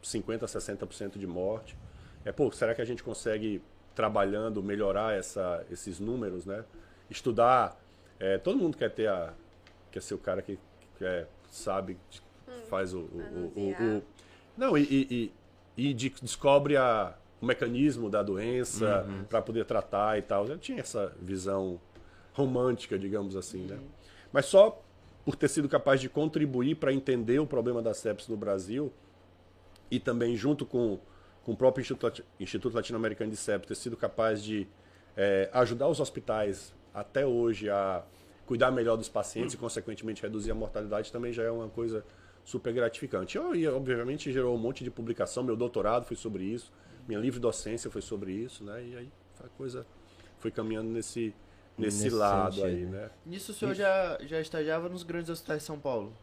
[0.01, 1.77] 50, 60% de morte.
[2.25, 3.61] É, pô, será que a gente consegue,
[3.95, 6.63] trabalhando, melhorar essa, esses números, né?
[7.09, 7.77] Estudar.
[8.19, 9.33] é, todo mundo quer ter a.
[9.91, 10.57] quer ser o cara que,
[10.97, 12.21] que é, sabe, que
[12.69, 12.99] faz o.
[12.99, 14.03] o- o- o-
[14.57, 15.33] não, e, e,
[15.77, 20.45] e, e de- descobre a, o mecanismo da doença para poder tratar e tal.
[20.45, 21.79] Eu tinha essa visão
[22.33, 23.79] romântica, digamos assim, né?
[24.31, 24.81] Mas só
[25.25, 28.91] por ter sido capaz de contribuir para entender o problema da sepsis no Brasil
[29.89, 30.99] e também junto com,
[31.43, 34.67] com o próprio Instituto, Instituto Latino-Americano de Sepsis ter sido capaz de
[35.15, 38.03] eh, ajudar os hospitais até hoje a
[38.45, 42.03] cuidar melhor dos pacientes e consequentemente reduzir a mortalidade também já é uma coisa
[42.43, 43.37] super gratificante.
[43.37, 46.71] E obviamente gerou um monte de publicação, meu doutorado foi sobre isso,
[47.07, 48.83] minha livre docência foi sobre isso, né?
[48.83, 49.11] E aí
[49.43, 49.85] a coisa
[50.39, 51.33] foi caminhando nesse
[51.79, 53.01] nesse, Nesse lado sentido, aí, né?
[53.03, 53.09] né?
[53.25, 56.13] Nisso o senhor já, já estagiava nos grandes hospitais de São Paulo?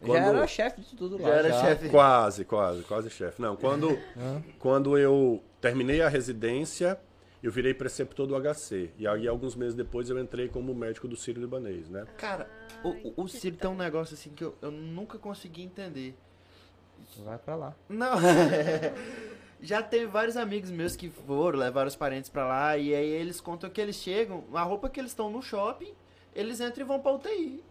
[0.00, 1.28] Quando- Já era chefe de tudo lá.
[1.28, 1.88] Já era chefe.
[1.88, 3.40] Quase, quase, quase chefe.
[3.42, 3.88] Não, quando,
[4.58, 6.98] quando eu terminei a residência,
[7.42, 8.90] eu virei preceptor do HC.
[8.98, 12.04] E aí, alguns meses depois, eu entrei como médico do Sírio Libanês, né?
[12.16, 12.48] Cara,
[12.82, 12.88] o,
[13.20, 16.16] o, o Ciro tem um negócio assim que eu, eu nunca consegui entender.
[17.24, 17.74] Vai pra lá.
[17.88, 18.16] Não.
[19.60, 23.40] Já teve vários amigos meus que foram, levaram os parentes pra lá, e aí eles
[23.40, 25.94] contam que eles chegam, a roupa que eles estão no shopping,
[26.34, 27.64] eles entram e vão pra UTI.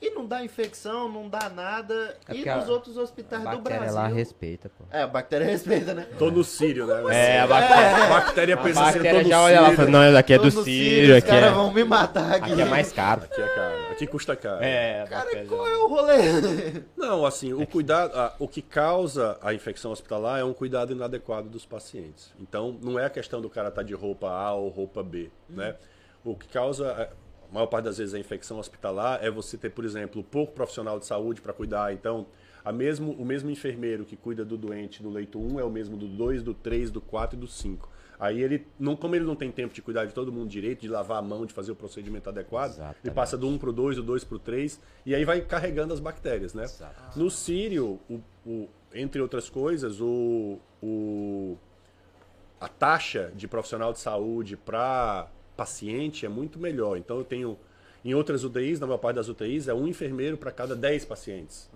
[0.00, 2.16] E não dá infecção, não dá nada.
[2.28, 3.94] É e nos a- outros A hospitais do bactéria Brasil.
[3.94, 4.84] lá respeita, pô.
[4.90, 6.06] É, a bactéria respeita, né?
[6.18, 7.02] Tô no Sírio, né?
[7.14, 9.86] É, a a bactéria, bactéria pensa a assim, bactéria já olha lá e Sírio.
[9.92, 12.52] fala, não, daqui é do no Sírio, os aqui caras é, vão me matar aqui.
[12.52, 13.22] aqui é mais caro.
[13.22, 13.90] Aqui é caro.
[13.92, 14.64] Aqui custa caro.
[14.64, 16.82] É, a Cara, bactéria qual é o rolê?
[16.96, 21.48] Não, assim, o cuidado, a- o que causa a infecção hospitalar é um cuidado inadequado
[21.48, 22.32] dos pacientes.
[22.40, 25.76] Então, não é a questão do cara estar de roupa A ou roupa B, né?
[26.24, 27.08] O que causa
[27.52, 30.98] a maior parte das vezes a infecção hospitalar é você ter, por exemplo, pouco profissional
[30.98, 31.92] de saúde para cuidar.
[31.92, 32.26] Então,
[32.64, 35.94] a mesmo, o mesmo enfermeiro que cuida do doente do leito 1 é o mesmo
[35.98, 37.90] do 2, do 3, do 4 e do 5.
[38.18, 40.88] Aí ele, não, como ele não tem tempo de cuidar de todo mundo direito, de
[40.88, 43.14] lavar a mão, de fazer o procedimento adequado, ele Exatamente.
[43.14, 46.54] passa do 1 pro 2, do 2 pro 3, e aí vai carregando as bactérias,
[46.54, 46.62] né?
[46.64, 47.18] Exato.
[47.18, 51.58] No Sírio, o, o- entre outras coisas, o, o-
[52.60, 55.28] a taxa de profissional de saúde para
[55.62, 56.96] paciente é muito melhor.
[56.96, 57.56] Então eu tenho,
[58.04, 61.70] em outras UTIs, na maior parte das UTIs, é um enfermeiro para cada 10 pacientes.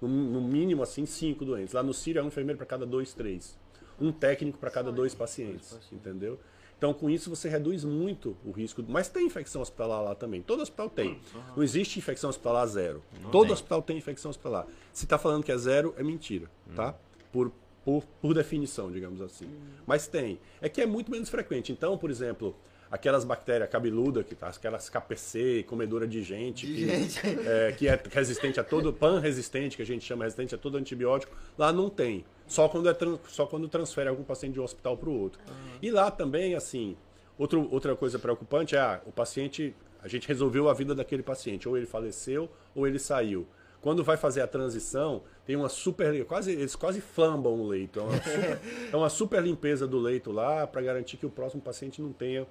[0.00, 1.74] No, no mínimo, assim, 5 doentes.
[1.74, 3.58] Lá no Sírio é um enfermeiro para cada 2, 3.
[4.00, 6.38] Um técnico para cada dois pacientes, entendeu?
[6.76, 8.82] Então, com isso, você reduz muito o risco.
[8.88, 10.42] Mas tem infecção hospitalar lá também.
[10.42, 11.20] Todo hospital tem.
[11.54, 13.00] Não existe infecção hospitalar zero.
[13.30, 13.52] Todo tem.
[13.52, 14.66] hospital tem infecção hospitalar.
[14.92, 16.96] Se está falando que é zero, é mentira, tá?
[17.30, 17.52] Por,
[17.84, 19.48] por, por definição, digamos assim.
[19.86, 20.40] Mas tem.
[20.60, 21.70] É que é muito menos frequente.
[21.70, 22.56] Então, por exemplo,
[22.92, 27.48] aquelas bactérias cabeludas, que tá, aquelas KPC, comedora de gente, De que, gente.
[27.48, 31.34] é, que é resistente a todo, pan-resistente, que a gente chama resistente a todo antibiótico,
[31.56, 32.22] lá não tem.
[32.46, 32.96] Só quando, é,
[33.28, 35.40] só quando transfere algum paciente de um hospital para o outro.
[35.80, 36.94] E lá também, assim,
[37.38, 41.66] outro, outra coisa preocupante é, ah, o paciente, a gente resolveu a vida daquele paciente,
[41.66, 43.46] ou ele faleceu, ou ele saiu.
[43.80, 46.24] Quando vai fazer a transição, tem uma super.
[46.26, 47.98] Quase, eles quase flambam o leito.
[47.98, 48.60] É uma super,
[48.92, 52.46] é uma super limpeza do leito lá para garantir que o próximo paciente não tenha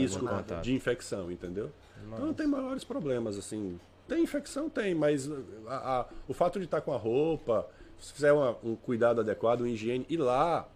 [0.00, 0.24] Risco
[0.60, 1.70] de infecção, entendeu?
[2.14, 3.78] Então não tem maiores problemas, assim.
[4.08, 4.68] Tem infecção?
[4.68, 5.30] Tem, mas
[5.66, 7.66] a- a- o fato de estar com a roupa,
[7.98, 10.68] se fizer uma- um cuidado adequado, uma higiene, e lá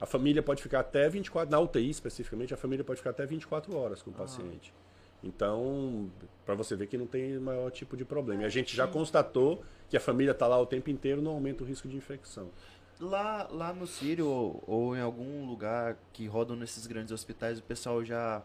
[0.00, 3.76] a família pode ficar até 24, na UTI especificamente, a família pode ficar até 24
[3.76, 4.72] horas com o paciente.
[5.22, 6.10] Então,
[6.44, 8.42] para você ver que não tem maior tipo de problema.
[8.42, 11.62] E a gente já constatou que a família está lá o tempo inteiro, não aumenta
[11.62, 12.48] o risco de infecção.
[13.00, 17.62] Lá, lá no Sírio ou, ou em algum lugar que rodam nesses grandes hospitais, o
[17.62, 18.42] pessoal já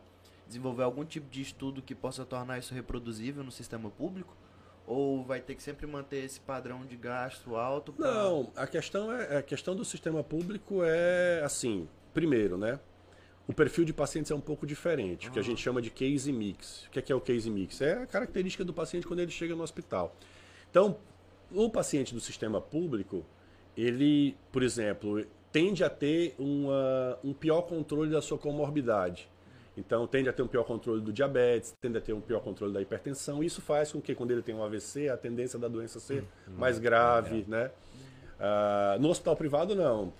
[0.47, 4.35] desenvolveu algum tipo de estudo que possa tornar isso reproduzível no sistema público?
[4.87, 7.91] Ou vai ter que sempre manter esse padrão de gasto alto?
[7.93, 12.79] pra- Não, a questão é a questão do sistema público é assim, primeiro, né?
[13.47, 16.31] O perfil de pacientes é um pouco diferente, o que a gente chama de case
[16.33, 16.85] mix.
[16.85, 17.79] O que é, que é o case mix?
[17.81, 20.15] É a característica do paciente quando ele chega no hospital.
[20.71, 20.97] Então,
[21.51, 23.25] o paciente do sistema público,
[23.77, 29.29] ele, por exemplo, tende a ter uma, um pior controle da sua comorbidade.
[29.77, 32.73] Então, tende a ter um pior controle do diabetes, tende a ter um pior controle
[32.73, 33.43] da hipertensão.
[33.43, 36.79] Isso faz com que, quando ele tem um AVC, a tendência da doença ser mais
[36.79, 37.69] grave, né?
[38.39, 40.11] Ah, no hospital privado, não.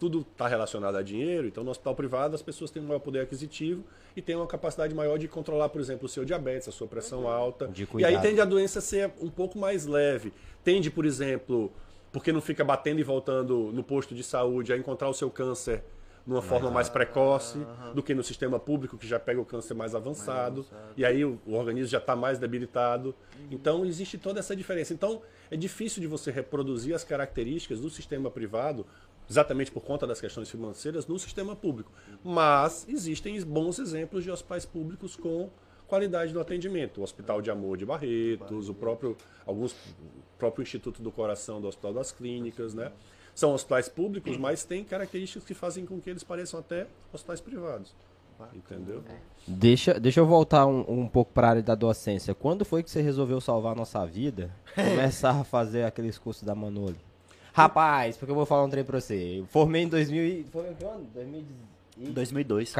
[0.00, 3.20] Tudo está relacionado a dinheiro, então no hospital privado as pessoas têm um maior poder
[3.20, 3.84] aquisitivo
[4.16, 7.28] e têm uma capacidade maior de controlar, por exemplo, o seu diabetes, a sua pressão
[7.28, 7.68] alta.
[7.68, 10.32] De e aí tende a doença ser um pouco mais leve.
[10.64, 11.70] Tende, por exemplo,
[12.12, 15.82] porque não fica batendo e voltando no posto de saúde, a encontrar o seu câncer
[16.26, 17.58] numa forma mais precoce
[17.94, 20.66] do que no sistema público, que já pega o câncer mais avançado.
[20.96, 23.14] E aí o, o organismo já está mais debilitado.
[23.50, 24.92] Então existe toda essa diferença.
[24.92, 28.86] Então é difícil de você reproduzir as características do sistema privado,
[29.28, 31.90] exatamente por conta das questões financeiras, no sistema público.
[32.22, 35.50] Mas existem bons exemplos de hospitais públicos com
[35.90, 37.00] qualidade do atendimento.
[37.00, 41.68] O Hospital de Amor de Barretos, o próprio alguns o próprio Instituto do Coração do
[41.68, 42.92] Hospital das Clínicas, né?
[43.34, 47.94] São hospitais públicos, mas têm características que fazem com que eles pareçam até hospitais privados.
[48.54, 49.02] Entendeu?
[49.46, 52.34] Deixa, deixa eu voltar um, um pouco para a área da docência.
[52.34, 54.50] Quando foi que você resolveu salvar a nossa vida?
[54.74, 56.96] Começar a fazer aqueles cursos da Manoli.
[57.52, 59.40] Rapaz, porque eu vou falar um trem pra você.
[59.40, 60.44] Eu formei em 2000 e...
[60.44, 61.06] Foi em que ano?
[61.12, 61.79] 2014?
[62.08, 62.74] 2002.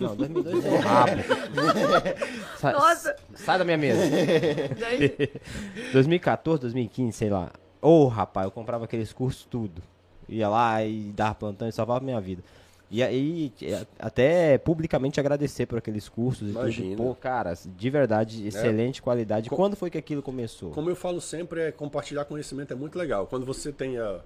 [0.00, 1.10] Não, 2002 é rabo.
[2.58, 3.16] Sai, Nossa.
[3.34, 4.00] sai da minha mesa.
[5.92, 7.50] 2014, 2015, sei lá.
[7.80, 9.82] Ô, rapaz, eu comprava aqueles cursos tudo.
[10.28, 12.42] Ia lá e dava plantão e salvava minha vida.
[12.90, 16.96] E aí, é, até publicamente agradecer por aqueles cursos e Imagina.
[16.96, 17.08] tudo.
[17.08, 19.50] Pô, cara, de verdade, excelente qualidade.
[19.50, 20.70] Com- Quando foi que aquilo começou?
[20.70, 23.26] Como eu falo sempre, é compartilhar conhecimento é muito legal.
[23.26, 24.20] Quando você tem a,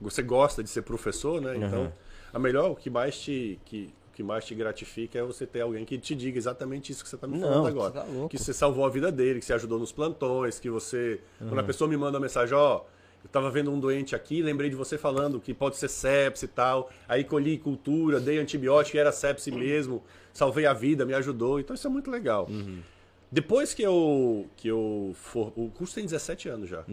[0.00, 1.56] você gosta de ser professor, né?
[1.56, 1.92] Então,
[2.34, 5.60] a melhor, o que mais te que, o que mais te gratifica é você ter
[5.62, 7.92] alguém que te diga exatamente isso que você está me falando Não, agora.
[7.92, 11.20] você tá que você salvou a vida dele, que você ajudou nos plantões, que você,
[11.38, 12.82] quando a pessoa me manda uma mensagem, ó,
[13.22, 16.48] eu tava vendo um doente aqui, lembrei de você falando que pode ser sepse e
[16.48, 16.90] tal.
[17.08, 20.02] Aí colhi cultura, dei antibiótico e era sepse mesmo.
[20.32, 21.58] Salvei a vida, me ajudou.
[21.58, 22.46] Então isso é muito legal.
[23.32, 26.84] Depois que eu que eu for, o curso tem 17 anos já.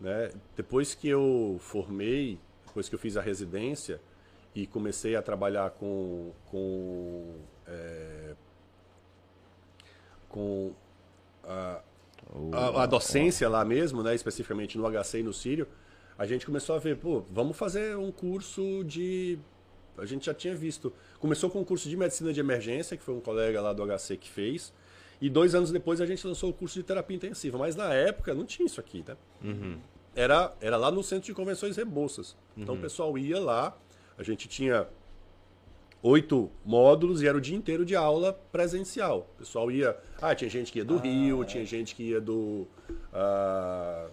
[0.00, 0.30] Né?
[0.56, 4.00] Depois que eu formei, depois que eu fiz a residência
[4.56, 7.34] e comecei a trabalhar com com
[7.68, 8.34] é,
[10.28, 10.72] com
[11.44, 11.82] a,
[12.52, 15.68] a, a docência lá mesmo, né, especificamente no HC e no Sírio,
[16.18, 19.38] a gente começou a ver, pô, vamos fazer um curso de.
[19.98, 20.92] A gente já tinha visto.
[21.20, 24.16] Começou com um curso de medicina de emergência, que foi um colega lá do HC
[24.16, 24.72] que fez.
[25.20, 27.56] E dois anos depois a gente lançou o curso de terapia intensiva.
[27.56, 29.16] Mas na época não tinha isso aqui, né?
[30.14, 32.36] Era, era lá no Centro de Convenções Rebouças.
[32.56, 33.76] Então o pessoal ia lá,
[34.18, 34.86] a gente tinha
[36.02, 39.28] oito módulos e era o dia inteiro de aula presencial.
[39.34, 39.96] O pessoal ia.
[40.20, 42.66] Ah, tinha gente que ia do Rio, tinha gente que ia do.
[43.12, 44.08] ah,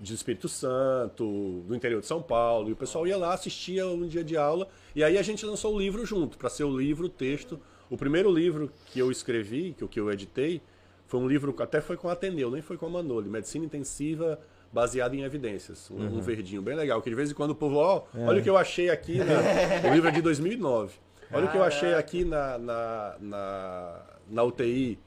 [0.00, 2.68] de Espírito Santo, do interior de São Paulo.
[2.68, 4.68] E o pessoal ia lá, assistia um dia de aula.
[4.94, 7.58] E aí a gente lançou o livro junto, para ser o livro, o texto.
[7.88, 10.60] O primeiro livro que eu escrevi, que, o que eu editei,
[11.06, 13.28] foi um livro que até foi com a Ateneu, nem foi com a Manoli.
[13.28, 14.38] Medicina Intensiva
[14.74, 15.88] baseada em evidências.
[15.90, 17.00] Um, um verdinho bem legal.
[17.00, 19.18] Que de vez em quando o povo, ó, olha o que eu achei aqui.
[19.18, 19.24] Na...
[19.88, 20.92] O livro é de 2009.
[21.32, 24.98] Olha o que eu achei aqui na, na, na, na UTI.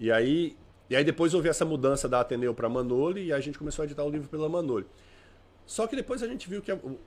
[0.00, 0.56] E aí,
[0.90, 3.86] e aí depois houve essa mudança da Ateneu para Manoli e a gente começou a
[3.86, 4.86] editar o livro pela Manoli.
[5.64, 6.98] Só que depois a gente viu que a- o,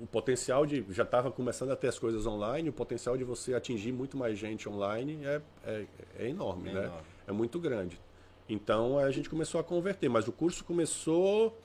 [0.00, 0.84] o potencial de.
[0.90, 4.38] Já estava começando a ter as coisas online, o potencial de você atingir muito mais
[4.38, 5.84] gente online é, é,
[6.20, 6.84] é enorme, É né?
[6.84, 7.02] enorme.
[7.26, 8.00] É muito grande.
[8.48, 11.56] Então a gente começou a converter, mas o curso começou.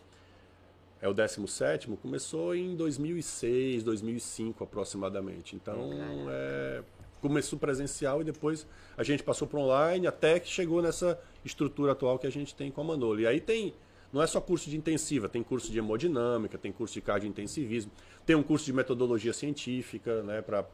[1.00, 5.56] É o 17, começou em 2006, 2005 aproximadamente.
[5.56, 5.92] Então,
[6.28, 6.82] é,
[7.22, 12.18] começou presencial e depois a gente passou para online até que chegou nessa estrutura atual
[12.18, 13.20] que a gente tem com a Manolo.
[13.20, 13.76] E aí tem,
[14.12, 17.92] não é só curso de intensiva, tem curso de hemodinâmica, tem curso de cardiointensivismo,
[18.26, 20.66] tem um curso de metodologia científica, né, para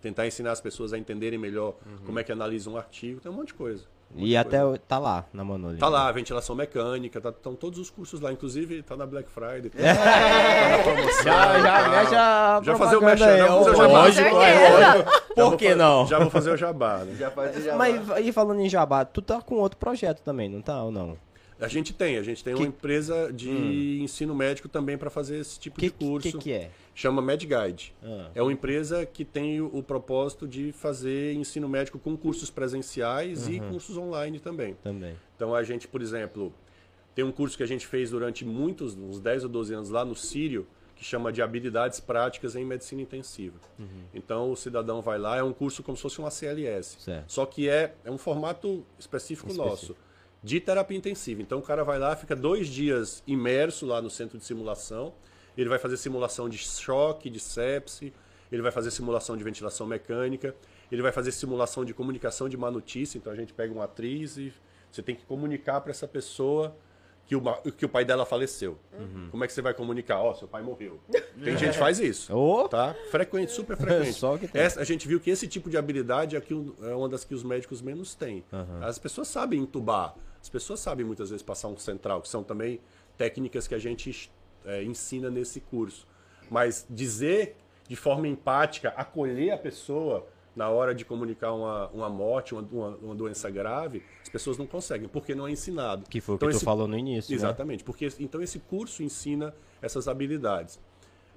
[0.00, 3.34] tentar ensinar as pessoas a entenderem melhor como é que analisa um artigo, tem um
[3.34, 3.84] monte de coisa.
[4.16, 4.78] Um E até coisa.
[4.86, 5.78] tá lá na Manoli.
[5.78, 9.70] Tá lá, ventilação mecânica, tá, estão todos os cursos lá, inclusive tá na Black Friday.
[9.70, 12.58] Tá, tá na promoção, Já, já, tá.
[12.58, 13.38] a Já fazer o merchan, aí.
[13.38, 13.98] já vou fazer o Ô, jabá.
[13.98, 15.10] Lógico, Com é lógico.
[15.36, 16.06] Já Por que não?
[16.06, 17.16] Já vou fazer o jabá, né?
[17.18, 17.78] Já faz o jabá.
[17.78, 21.16] Mas e falando em jabá, tu tá com outro projeto também, não tá ou não?
[21.64, 25.38] A gente tem, a gente tem uma Que- empresa de ensino médico também para fazer
[25.38, 26.32] esse tipo O que, de curso.
[26.32, 26.70] que que é?
[26.94, 27.94] Chama MedGuide.
[28.02, 28.30] Ah.
[28.34, 33.48] É uma empresa que tem o, o propósito de fazer ensino médico com cursos presenciais
[33.48, 34.74] e cursos online também.
[34.82, 35.16] Também.
[35.36, 36.52] Então a gente, por exemplo,
[37.14, 40.04] tem um curso que a gente fez durante muitos, uns 10 ou 12 anos lá
[40.04, 43.58] no Sírio, que chama de habilidades práticas em medicina intensiva.
[44.14, 46.96] Então o cidadão vai lá, é um curso como se fosse um ACLS.
[47.00, 47.24] Certo.
[47.32, 49.68] Só que é, é um formato específico, Específico.
[49.68, 49.96] nosso,
[50.44, 51.40] de terapia intensiva.
[51.40, 55.14] Então o cara vai lá, fica dois dias imerso lá no centro de simulação.
[55.56, 58.12] Ele vai fazer simulação de choque, de sepse,
[58.52, 60.54] ele vai fazer simulação de ventilação mecânica,
[60.92, 63.16] ele vai fazer simulação de comunicação de má notícia.
[63.16, 64.52] Então a gente pega uma atriz e
[64.92, 66.76] você tem que comunicar para essa pessoa
[67.26, 67.40] que o,
[67.72, 68.78] que o pai dela faleceu.
[69.30, 70.20] Como é que você vai comunicar?
[70.20, 71.00] Ó, seu pai morreu.
[71.42, 72.32] Tem gente que faz isso.
[72.36, 72.68] Ô!
[72.68, 72.94] Tá?
[73.10, 74.12] Frequente, super frequente.
[74.54, 76.52] Essa- a gente viu que esse tipo de habilidade é, que
[76.82, 78.44] é uma das que os médicos menos têm.
[78.82, 82.78] As pessoas sabem entubar, as pessoas sabem muitas vezes passar um central, que são também
[83.16, 84.30] técnicas que a gente
[84.64, 86.06] é, ensina nesse curso.
[86.50, 87.56] Mas dizer
[87.88, 92.62] de forma empática, acolher a pessoa na hora de comunicar uma, uma morte, uma,
[93.02, 96.04] uma, doença grave, as pessoas não conseguem, porque não é ensinado.
[96.08, 97.36] Que foi o Então, que tu esse- falou no início, né?
[97.36, 100.78] Exatamente, porque então esse curso ensina essas habilidades.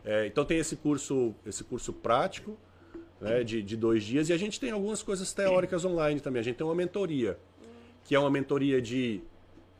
[0.05, 2.55] É, então tem esse curso, esse curso prático
[3.19, 6.39] né, de, de dois dias e a gente tem algumas coisas teóricas online também.
[6.39, 7.37] A gente tem uma mentoria,
[8.03, 9.21] que é uma mentoria de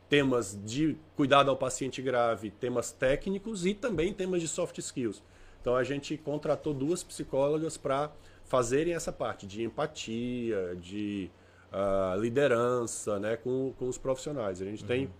[0.08, 5.22] temas de cuidado ao paciente grave, temas técnicos e também temas de soft skills.
[5.60, 8.10] Então a gente contratou duas psicólogas para
[8.48, 11.30] fazerem essa parte de empatia, de
[11.72, 14.60] ah, liderança né, com, com os profissionais.
[14.60, 15.10] A gente tem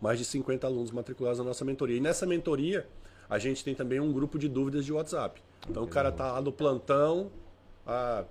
[0.00, 1.96] mais de 50 alunos matriculados na nossa mentoria.
[1.96, 2.86] E nessa mentoria,
[3.28, 5.42] a gente tem também um grupo de dúvidas de WhatsApp.
[5.68, 7.30] Então o cara tá lá no plantão,
[7.88, 8.24] ah,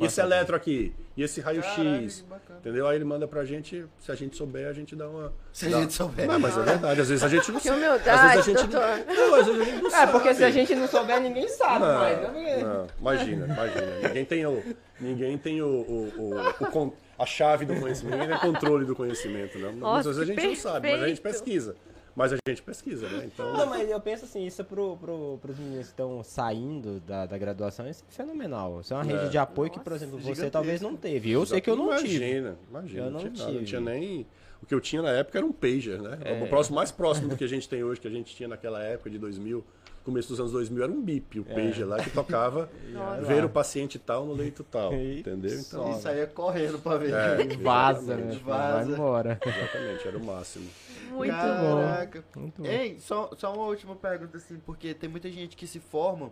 [0.00, 2.86] e esse eletro aqui, e esse raio-x, que entendeu?
[2.88, 5.30] Aí ele manda pra gente, se a gente souber, a gente dá uma...
[5.52, 6.26] Se a dá- gente souber.
[6.26, 7.78] Não, mas é verdade, às vezes a gente não Que sabe.
[7.84, 8.88] humildade, às vezes a gente doutor.
[9.06, 10.12] Não, não, às vezes a gente não É, sabe.
[10.12, 12.18] porque se a gente não souber, ninguém sabe Não, mais.
[12.18, 12.62] né?
[12.64, 13.86] não, imagina, imagina.
[14.08, 14.62] Ninguém tem, o,
[14.98, 19.58] ninguém tem o, o, o- o a chave do conhecimento, ninguém tem controle do conhecimento,
[19.58, 19.72] não.
[19.72, 21.44] Nossa, Muitas vezes a que gente não sabe, mas a gente perfeito.
[21.44, 21.76] pesquisa.
[22.16, 23.24] Mas a gente pesquisa, né?
[23.26, 27.26] Então, Não, mas eu penso assim, isso pro, pro, pros meninos que estão saindo da,
[27.26, 28.80] da graduação, isso é fenomenal.
[28.80, 29.28] Isso é uma rede É.
[29.28, 30.50] de apoio que, por Nossa, exemplo, você gigantesco.
[30.52, 31.30] talvez não teve.
[31.30, 32.14] Eu sei que eu não tive.
[32.16, 33.58] imagina, Imagina, Eu não tinha nada, tive.
[33.58, 34.26] não tinha nem...
[34.64, 36.18] O que eu tinha na época era um pager, né?
[36.24, 36.42] É.
[36.42, 38.82] O próximo, mais próximo do que a gente tem hoje, que a gente tinha naquela
[38.82, 39.62] época de 2000,
[40.02, 41.54] começo dos anos 2000, era um bip, o É.
[41.54, 42.70] pager lá, que tocava
[43.28, 45.54] ver o paciente tal no leito tal, E entendeu?
[45.60, 47.12] Então, E saía correndo pra ver.
[47.12, 47.56] É.
[47.58, 48.22] Vaza, né?
[48.22, 48.42] Exatamente.
[48.42, 48.92] Vai Vaza.
[48.92, 49.38] embora.
[49.44, 50.70] exatamente, era o máximo.
[51.10, 51.82] Muito bom.
[51.82, 52.24] Caraca.
[52.34, 52.66] Muito bom.
[52.66, 56.30] Ei, só, só uma última pergunta, assim, porque tem muita gente que se forma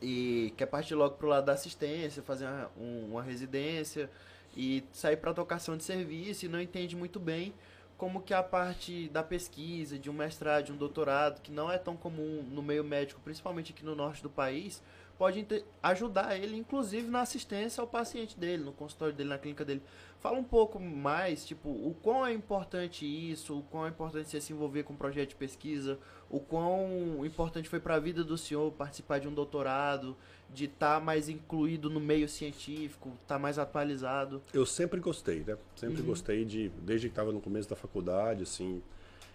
[0.00, 4.08] e quer partir logo pro lado da assistência, fazer uma, um- uma residência
[4.56, 7.52] e sair pra tocação de serviço e não entende muito bem
[7.96, 11.78] como que a parte da pesquisa, de um mestrado, de um doutorado, que não é
[11.78, 14.82] tão comum no meio médico, principalmente aqui no norte do país,
[15.16, 15.46] pode
[15.82, 19.82] ajudar ele, inclusive na assistência ao paciente dele, no consultório dele, na clínica dele.
[20.20, 24.42] Fala um pouco mais, tipo, o quão é importante isso, o quão é importante você
[24.42, 25.98] se envolver com um projeto de pesquisa,
[26.28, 30.16] o quão importante foi para a vida do senhor participar de um doutorado,
[30.48, 34.40] de estar mais incluído no meio científico, estar mais atualizado.
[34.52, 35.56] Eu sempre gostei, né?
[35.74, 36.06] Sempre Uhum.
[36.06, 38.82] gostei de, desde que estava no começo da faculdade, assim.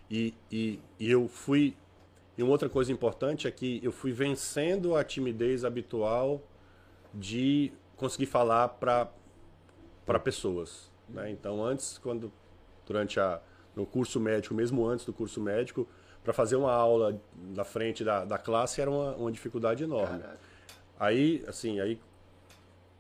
[0.10, 1.76] E, e, e eu fui.
[2.38, 6.42] E uma outra coisa importante é que eu fui vencendo a timidez habitual
[7.14, 9.10] de conseguir falar para
[10.06, 11.30] para pessoas, né?
[11.30, 12.32] Então antes, quando
[12.86, 13.40] durante a
[13.76, 15.88] no curso médico, mesmo antes do curso médico,
[16.24, 17.20] para fazer uma aula
[17.56, 20.20] na frente da, da classe era uma, uma dificuldade enorme.
[20.20, 20.40] Caraca.
[21.02, 22.00] Aí, assim, aí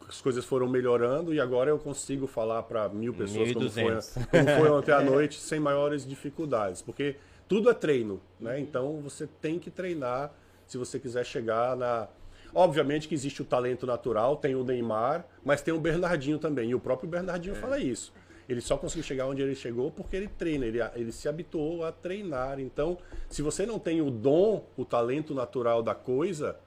[0.10, 4.28] as coisas foram melhorando e agora eu consigo falar para mil pessoas como foi, 1.200.
[4.28, 8.60] como foi ontem à noite sem maiores dificuldades, porque tudo é treino, né?
[8.60, 10.34] Então você tem que treinar
[10.66, 12.08] se você quiser chegar na
[12.54, 16.72] Obviamente que existe o talento natural, tem o Neymar, mas tem o Bernardinho também.
[16.72, 18.12] E o próprio Bernardinho fala isso.
[18.49, 21.93] Ele só conseguiu chegar onde ele chegou porque ele treina, ele, ele se habituou a
[21.93, 22.60] treinar.
[22.60, 22.97] Então,
[23.30, 26.58] se você não tem o dom, o talento natural da coisa,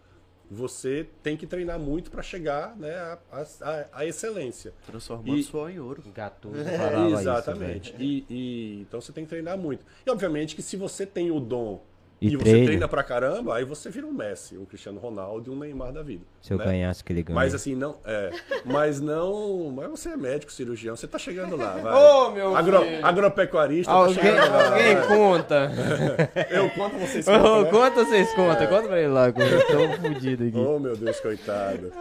[0.55, 4.73] você tem que treinar muito para chegar né, à, à- à excelência.
[4.87, 6.03] Transformando E- suor em ouro.
[6.15, 7.93] Gatuso É, isso, exatamente.
[7.93, 8.05] velho.
[8.05, 9.85] e, e- então você tem que treinar muito.
[10.07, 11.83] E obviamente que se você tem o dom
[12.21, 12.65] E e, você treina.
[12.67, 16.03] treina pra caramba, aí você vira um Messi, um Cristiano Ronaldo e um Neymar da
[16.03, 16.25] vida.
[16.41, 16.65] Se eu né?
[16.65, 17.35] ganhasse aquele ganho.
[17.35, 17.97] Mas assim, não.
[18.05, 18.31] É,
[18.65, 19.71] mas não.
[19.75, 21.73] Mas você é médico, cirurgião, você tá chegando lá.
[21.73, 21.93] Vai.
[21.93, 23.05] Ô, meu Agro- filho!
[23.07, 24.67] agropecuarista, tá Alguém, chegando lá.
[24.69, 25.07] alguém vai.
[25.09, 25.71] conta.
[26.51, 27.71] Eu conto vocês contam, né?
[27.71, 28.67] Conta vocês contam.
[28.69, 29.33] Conta pra ele lá.
[29.33, 30.57] que Eu tô fudido aqui.
[30.59, 31.93] Oh, meu Deus, coitado.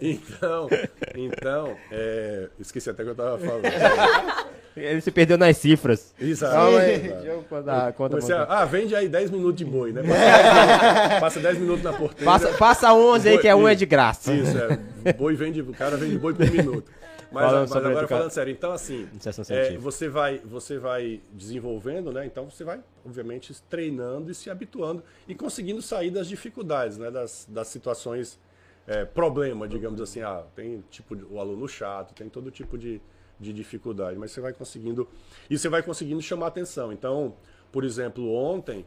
[0.00, 0.68] Então,
[1.14, 3.62] então é, esqueci até o que eu tava falando.
[4.76, 6.14] Ele se perdeu nas cifras.
[6.20, 6.54] Exato.
[7.24, 8.46] Eu contar, conta, Você, conta.
[8.48, 10.02] ah, vende aí 10 minutos de boi, né?
[10.02, 12.24] Passa, passa 10 minutos na porteira.
[12.24, 14.32] Passa, passa 11 aí, que é um é de graça.
[14.32, 14.56] Isso,
[15.04, 15.12] é.
[15.12, 16.90] Boi vende, o cara vende boi por minuto.
[17.32, 19.08] Mas, Falando mas agora falando sério, então assim,
[19.50, 22.26] é, você, vai, você vai desenvolvendo, né?
[22.26, 27.08] Então você vai, obviamente, treinando e se habituando e conseguindo sair das dificuldades, né?
[27.08, 28.36] Das, das situações,
[28.84, 30.22] é, problema, digamos assim.
[30.22, 33.00] Ah, tem tipo o aluno chato, tem todo tipo de,
[33.40, 35.08] de dificuldade, mas você vai conseguindo.
[35.48, 36.92] E você vai conseguindo chamar atenção.
[36.92, 37.34] Então,
[37.72, 38.84] por exemplo, ontem.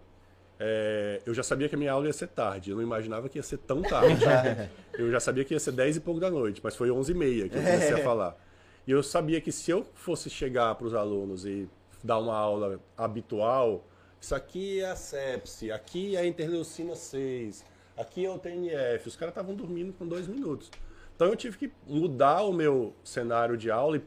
[0.60, 3.39] é, eu já sabia que a minha aula ia ser tarde, eu não imaginava que
[3.39, 4.24] ia ser tão tarde.
[4.93, 7.16] eu já sabia que ia ser 10 e pouco da noite, mas foi 11 e
[7.16, 8.38] meia que eu comecei a falar.
[8.86, 11.68] E eu sabia que se eu fosse chegar para os alunos e
[12.04, 13.86] dar uma aula habitual,
[14.22, 17.64] isso aqui é a sepse, aqui é a interleucina 6,
[17.97, 20.70] aqui é o TNF, os caras estavam dormindo com dois minutos.
[21.16, 24.01] Então eu tive que mudar o meu cenário de aula e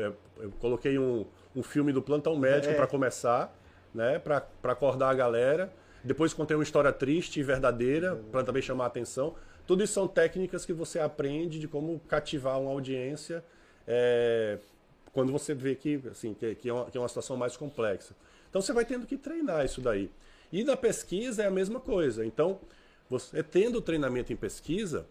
[0.00, 3.54] é, eu coloquei um, um filme do plantão médico para começar,
[3.94, 5.72] né, para acordar a galera.
[6.02, 9.34] Depois contei uma história triste e verdadeira para também chamar a atenção.
[9.66, 13.42] Tudo isso são técnicas que você aprende de como cativar uma audiência
[13.86, 14.58] é,
[15.12, 18.14] quando você vê que, assim, que, que é uma, que é uma situação mais complexa.
[18.50, 20.10] Então você vai tendo que treinar isso daí.
[20.52, 22.24] E na pesquisa é a mesma coisa.
[22.24, 22.60] Então,
[23.08, 25.06] você tendo treinamento em pesquisa,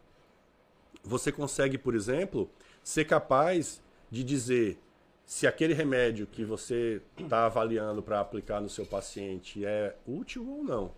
[1.04, 2.50] você consegue, por exemplo,
[2.84, 3.82] ser capaz
[4.14, 4.78] de dizer
[5.26, 10.64] se aquele remédio que você está avaliando para aplicar no seu paciente é útil ou
[10.64, 10.94] não.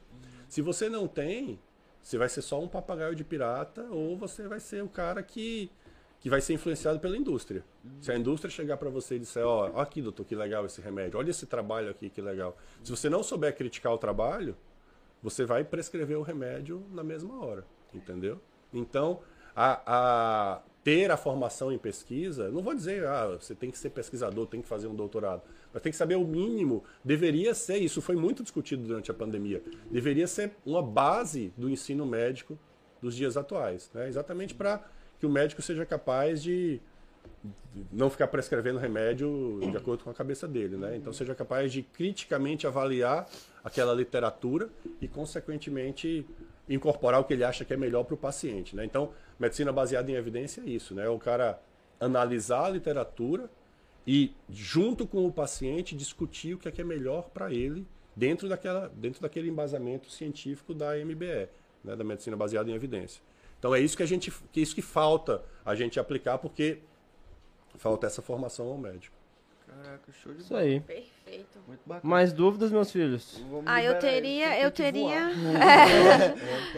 [0.50, 1.58] Se você não tem,
[2.02, 5.72] você vai ser só um papagaio de pirata ou você vai ser o cara que,
[6.20, 7.64] que vai ser influenciado pela indústria.
[8.02, 10.82] Se a indústria chegar para você e disser, ó, ó aqui, doutor, que legal esse
[10.82, 12.58] remédio, olha esse trabalho aqui, que legal.
[12.84, 14.58] Se você não souber criticar o trabalho,
[15.24, 18.42] você vai prescrever o remédio na mesma hora, entendeu?
[18.74, 19.22] Então,
[19.56, 23.90] a, a ter a formação em pesquisa, não vou dizer, ah, você tem que ser
[23.90, 25.42] pesquisador, tem que fazer um doutorado,
[25.74, 29.64] mas tem que saber o mínimo, deveria ser, isso foi muito discutido durante a pandemia,
[29.90, 32.56] deveria ser uma base do ensino médico
[33.02, 34.08] dos dias atuais, né?
[34.08, 34.88] exatamente para
[35.20, 36.80] que o médico seja capaz de
[37.92, 40.96] não ficar prescrevendo remédio de acordo com a cabeça dele, né?
[40.96, 43.28] Então seja capaz de criticamente avaliar
[43.64, 44.70] aquela literatura
[45.02, 46.26] e consequentemente
[46.68, 48.86] incorporar o que ele acha que é melhor para o paciente, né?
[48.86, 51.08] Então medicina baseada em evidência é isso, né?
[51.08, 51.62] O cara
[52.00, 53.50] analisar a literatura
[54.06, 57.86] e junto com o paciente discutir o que é, que é melhor para ele
[58.16, 61.50] dentro daquela dentro daquele embasamento científico da MBE,
[61.84, 61.96] né?
[61.96, 63.22] Da medicina baseada em evidência.
[63.60, 66.80] Então é isso que a gente que é isso que falta a gente aplicar porque
[67.78, 69.15] Falta essa formação ao médico.
[69.84, 70.62] Caraca, show de Isso bola.
[70.62, 70.80] aí.
[70.80, 71.60] Perfeito.
[71.68, 72.10] Muito bacana.
[72.10, 73.42] Mais dúvidas, meus filhos?
[73.50, 75.32] Vamos Ah, eu teria, tem eu que teria.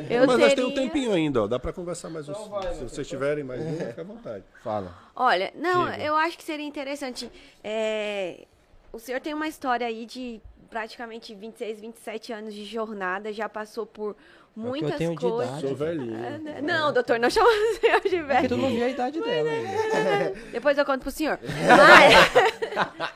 [0.10, 0.56] eu Mas nós teria.
[0.56, 1.48] temos um tempinho ainda, ó.
[1.48, 2.48] Dá pra conversar mais Então uns.
[2.50, 4.44] vai, se vocês tiverem mais um, fica à vontade.
[4.64, 4.94] Fala.
[5.16, 6.04] Olha, não, Diga.
[6.04, 7.30] eu acho que seria interessante.
[7.64, 8.46] é,
[8.92, 13.86] o senhor tem uma história aí de praticamente 26, 27 anos de jornada, já passou
[13.86, 14.16] por
[14.56, 15.48] muitas tenho de coisas.
[15.48, 15.68] idade.
[15.68, 16.16] Sou velhinho.
[16.16, 16.62] É, né?
[16.62, 18.50] Não, doutor, não chama o senhor de Porque velho.
[18.50, 20.34] tu não viu a idade dela ainda.
[20.52, 21.40] Depois eu conto pro senhor.
[21.78, 23.08] Mas,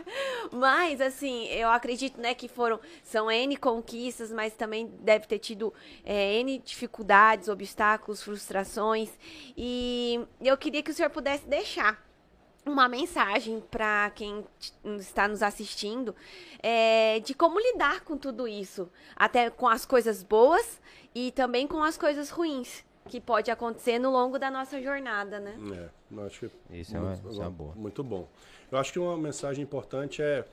[0.52, 5.74] mas, assim, eu acredito, né, que foram, são N conquistas, mas também deve ter tido
[6.04, 9.10] é, N dificuldades, obstáculos, frustrações.
[9.58, 12.04] E eu queria que o senhor pudesse deixar
[12.66, 14.45] uma mensagem para quem
[14.99, 16.16] está nos assistindo
[16.62, 20.80] é, de como lidar com tudo isso, até com as coisas boas
[21.14, 25.57] e também com as coisas ruins que pode acontecer no longo da nossa jornada, né?
[25.76, 27.74] É, eu acho que Isso é uma- isso é uma boa.
[27.76, 28.28] Muito bom.
[28.72, 30.45] Eu acho que uma mensagem importante é,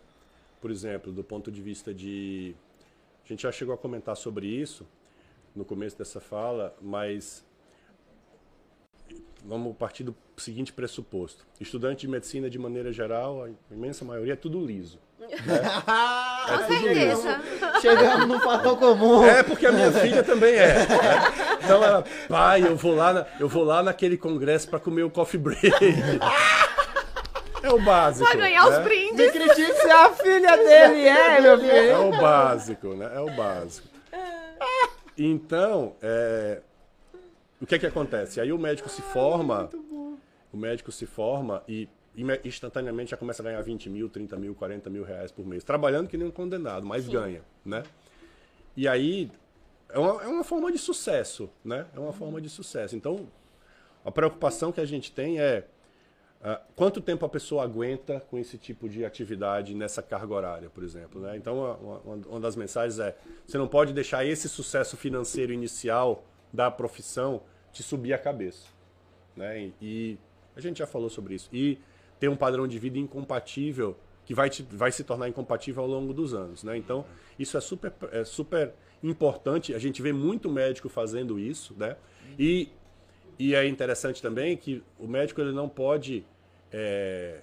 [0.61, 2.57] por exemplo, do ponto de vista de.
[3.25, 4.87] A gente já chegou a comentar sobre isso
[5.55, 7.45] no começo dessa fala, mas
[9.45, 11.45] vamos partir do seguinte pressuposto.
[11.61, 14.99] Estudante de medicina, de maneira geral, a imensa maioria é tudo liso.
[15.29, 17.41] Com certeza.
[17.81, 19.25] Chegamos no fator comum.
[19.25, 20.75] É porque a minha filha também é.
[20.75, 20.87] né?
[21.65, 25.11] Então ela, pai, eu vou lá, na- eu vou lá naquele congresso para comer o
[25.11, 25.71] coffee break.
[27.61, 28.25] É o básico.
[28.25, 28.85] Pra ganhar os né?
[28.85, 29.17] brindes.
[29.17, 31.73] Me critique se a filha dele é, meu filho.
[31.73, 33.11] É o básico, né?
[33.13, 33.89] É o básico.
[35.17, 36.61] Então, é,
[37.61, 38.41] o que é que acontece?
[38.41, 39.69] Aí o médico se forma,
[40.53, 41.89] o médico se forma e
[42.45, 45.63] instantaneamente já começa a ganhar 20 mil, 30 mil, 40 mil reais por mês.
[45.63, 47.83] Trabalhando que nem um condenado, mas ganha, né?
[48.77, 49.31] E aí,
[49.89, 51.87] é uma, é uma forma de sucesso, né?
[51.95, 52.97] É uma forma de sucesso.
[52.97, 53.29] Então,
[54.05, 55.65] a preocupação que a gente tem é
[56.43, 60.83] ah, quanto tempo a pessoa aguenta com esse tipo de atividade nessa carga horária, por
[60.85, 61.21] exemplo.
[61.21, 61.37] Né?
[61.37, 66.25] Então, uma, uma- uma das mensagens é: você não pode deixar esse sucesso financeiro inicial
[66.53, 67.43] da profissão
[67.73, 68.67] te subir a cabeça.
[69.37, 69.61] né?
[69.61, 70.19] E, e
[70.59, 71.49] a gente já falou sobre isso.
[71.53, 71.79] E
[72.19, 76.13] ter um padrão de vida incompatível que vai, te, vai se tornar incompatível ao longo
[76.13, 76.77] dos anos, né?
[76.77, 77.05] Então,
[77.39, 79.75] isso é super, é super importante.
[79.75, 81.97] A gente vê muito médico fazendo isso, né?
[82.39, 82.69] E,
[83.39, 86.27] e é interessante também que o médico ele não pode
[86.73, 87.41] é,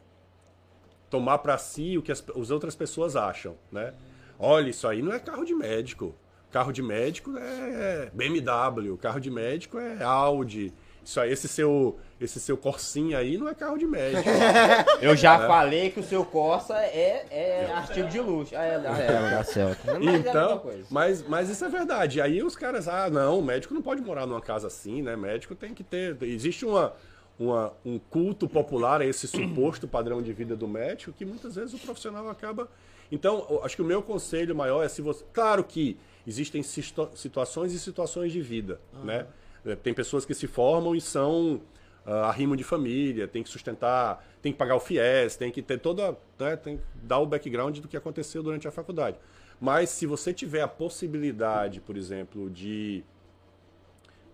[1.09, 3.93] tomar para si o que as, as outras pessoas acham, né?
[4.37, 6.13] Olha, isso aí não é carro de médico.
[6.51, 10.73] Carro de médico é BMW, carro de médico é Audi.
[11.03, 14.29] Isso aí, esse seu, esse seu Corsinha aí não é carro de médico.
[15.01, 18.55] Eu já falei que o seu Corsa é, é artigo de luxo.
[18.55, 18.79] Ah, é, é.
[18.79, 22.21] Mas é a mesma Então, mas, mas isso é verdade.
[22.21, 25.15] Aí os caras, ah, não, o médico não pode morar numa casa assim, né?
[25.15, 26.17] Médico tem que ter.
[26.21, 26.93] Existe uma,
[27.37, 31.73] uma, um culto popular a esse suposto padrão de vida do médico que muitas vezes
[31.73, 32.69] o profissional acaba.
[33.11, 35.23] Então, acho que o meu conselho maior é se você.
[35.33, 39.27] Claro que existem situações e situações de vida, né?
[39.65, 41.61] É, Tem pessoas que se formam e são
[42.05, 46.15] arrimo de família, tem que sustentar, tem que pagar o FIES, tem que ter toda,
[46.39, 49.17] né, tem que dar o background do que aconteceu durante a faculdade.
[49.59, 53.03] Mas se você tiver a possibilidade, por exemplo, de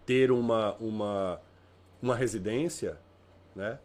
[0.06, 1.42] ter uma, uma,
[2.02, 2.98] uma residência,
[3.56, 3.80] né?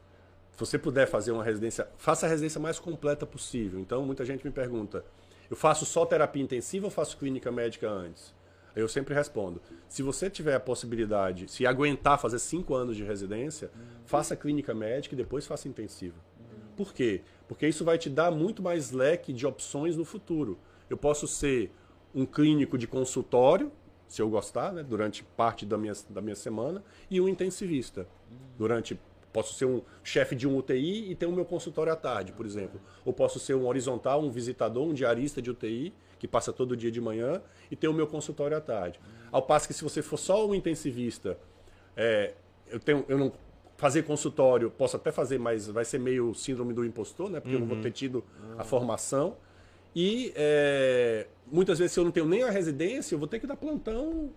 [0.52, 3.78] Se você puder fazer uma residência, faça a residência mais completa possível.
[3.78, 5.04] Então, muita gente me pergunta:
[5.50, 8.34] eu faço só terapia intensiva ou faço clínica médica antes?
[8.76, 13.70] Eu sempre respondo: se você tiver a possibilidade, se aguentar fazer cinco anos de residência,
[14.04, 16.16] faça clínica médica e depois faça intensiva.
[16.76, 17.22] Por quê?
[17.48, 20.58] Porque isso vai te dar muito mais leque de opções no futuro.
[20.90, 21.72] Eu posso ser
[22.14, 23.72] um clínico de consultório,
[24.06, 28.06] se eu gostar, né, durante parte da minha, da minha semana, e um intensivista.
[28.58, 28.98] Durante
[29.36, 32.46] Posso ser um chefe de um UTI e ter o meu consultório à tarde, por
[32.46, 32.80] exemplo.
[33.04, 36.90] Ou posso ser um horizontal, um visitador, um diarista de UTI, que passa todo dia
[36.90, 39.00] de manhã, e ter o meu consultório à tarde.
[39.30, 41.38] Ao passo que se você for só um intensivista,
[41.96, 42.32] é,
[42.68, 43.32] eu, tenho, eu não
[43.76, 47.40] fazer consultório, posso até fazer, mas vai ser meio síndrome do impostor, né?
[47.40, 48.24] Porque eu não vou ter tido
[48.58, 49.36] a formação.
[49.94, 53.46] E é, muitas vezes, se eu não tenho nem a residência, eu vou ter que
[53.46, 54.30] dar plantão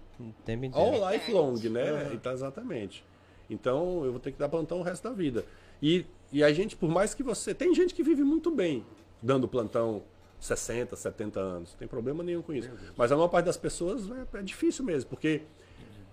[0.78, 2.12] all lifelong, né?
[2.14, 3.04] Então, exatamente.
[3.50, 5.44] Então, eu vou ter que dar plantão o resto da vida.
[5.82, 7.54] E, e a gente, por mais que você.
[7.54, 8.86] Tem gente que vive muito bem
[9.22, 10.04] dando plantão
[10.40, 11.72] 60, 70 anos.
[11.72, 12.70] Não tem problema nenhum com isso.
[12.96, 15.42] Mas a maior parte das pessoas né, é difícil mesmo, porque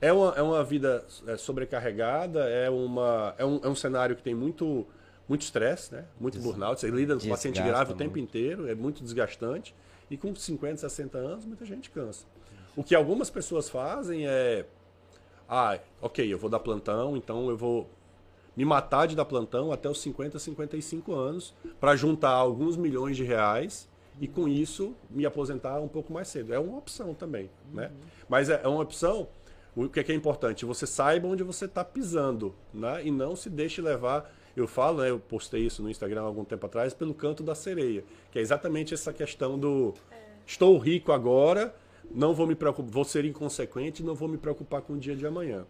[0.01, 4.22] é uma, é uma vida é, sobrecarregada, é, uma, é, um, é um cenário que
[4.22, 4.87] tem muito
[5.29, 6.05] muito estresse, né?
[6.20, 6.81] muito burnout.
[6.81, 8.22] Você lida com paciente grave o tempo muito.
[8.22, 9.74] inteiro, é muito desgastante.
[10.09, 12.24] E com 50, 60 anos, muita gente cansa.
[12.77, 14.66] O que algumas pessoas fazem é
[15.49, 17.89] ah, ok, eu vou dar plantão, então eu vou
[18.57, 23.22] me matar de dar plantão até os 50, 55 anos para juntar alguns milhões de
[23.22, 23.89] reais
[24.21, 26.53] e com isso me aposentar um pouco mais cedo.
[26.55, 27.91] É uma opção também, né?
[28.29, 29.29] Mas é é uma opção.
[29.75, 30.64] O que é, que é importante?
[30.64, 33.05] Você saiba onde você está pisando, né?
[33.05, 34.33] E não se deixe levar.
[34.57, 35.11] Eu falo, né?
[35.11, 38.03] Eu postei isso no Instagram há algum tempo atrás pelo canto da sereia,
[38.33, 39.93] que é exatamente essa questão do
[40.47, 41.75] estou rico agora,
[42.11, 45.27] não vou me preocupar, vou ser inconsequente, não vou me preocupar com o dia de
[45.27, 45.67] amanhã.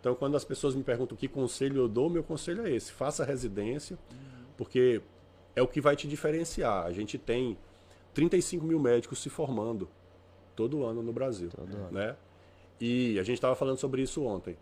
[0.00, 3.24] Então, quando as pessoas me perguntam que conselho eu dou, meu conselho é esse: faça
[3.24, 3.98] residência,
[4.56, 5.02] porque
[5.56, 6.86] é o que vai te diferenciar.
[6.86, 7.58] A gente tem
[8.18, 9.88] 35 mil médicos se formando
[10.56, 11.50] todo ano no Brasil,
[11.92, 12.16] né?
[12.80, 14.56] E a gente estava falando sobre isso ontem.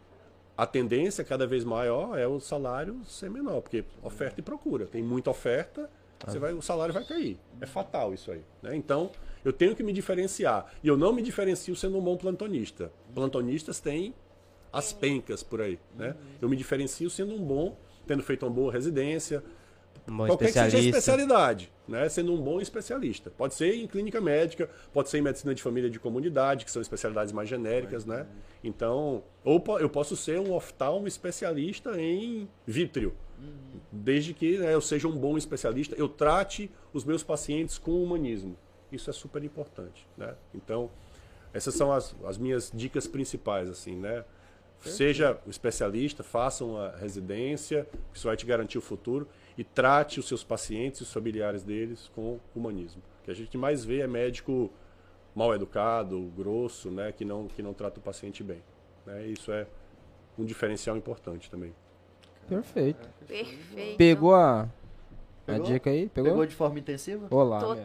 [0.55, 4.87] A tendência cada vez maior é o salário ser menor, porque oferta e procura.
[4.87, 5.89] Tem muita oferta,
[6.27, 7.39] você vai, o salário vai cair.
[7.59, 8.43] É fatal isso aí.
[8.63, 8.77] Né?
[8.77, 9.11] Então,
[9.43, 10.71] eu tenho que me diferenciar.
[10.83, 12.93] E eu não me diferencio sendo um bom plantonista.
[13.15, 14.15] Plantonistas têm
[14.71, 15.79] as pencas por aí.
[15.95, 16.15] Né?
[16.43, 17.75] Eu me diferencio sendo um bom,
[18.07, 19.43] tendo feito uma boa residência,
[20.07, 22.09] Um qualquer que seja a especialidade, né?
[22.09, 23.31] sendo um bom especialista.
[23.31, 26.71] Pode ser em clínica médica, pode ser em medicina de família e de comunidade, que
[26.71, 28.27] são especialidades mais genéricas, né?
[28.63, 33.15] Então, ou eu posso ser um oftalmo especialista em vítreo,
[33.93, 38.57] desde que né, eu seja um bom especialista, eu trate os meus pacientes com humanismo.
[38.91, 40.35] Isso é super importante, né?
[40.55, 40.91] Então,
[41.53, 44.25] essas são as, as minhas dicas principais, assim, né?
[44.81, 49.27] Seja um especialista, faça uma residência, isso vai te garantir o futuro,
[49.57, 53.03] e trate os seus pacientes e os familiares deles com humanismo.
[53.21, 54.71] O que a gente mais vê é médico
[55.35, 58.63] mal educado, grosso, né, que não, que não trata o paciente bem.
[59.05, 59.27] Né?
[59.27, 59.67] Isso é
[60.39, 61.75] um diferencial importante também.
[62.49, 63.09] Perfeito.
[63.27, 63.97] Perfeito.
[63.97, 64.67] Pegou a, a
[65.45, 65.67] Pegou?
[65.67, 66.09] dica aí?
[66.09, 66.31] Pegou?
[66.31, 67.27] Pegou de forma intensiva?
[67.31, 67.61] Olá.
[67.61, 67.85] Total.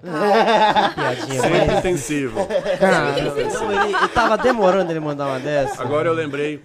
[0.95, 1.79] Piadinha, Sempre mas...
[1.79, 2.39] intensivo.
[2.79, 5.81] Cara, não, ele, ele tava demorando ele mandar uma dessa.
[5.81, 6.63] Agora eu lembrei,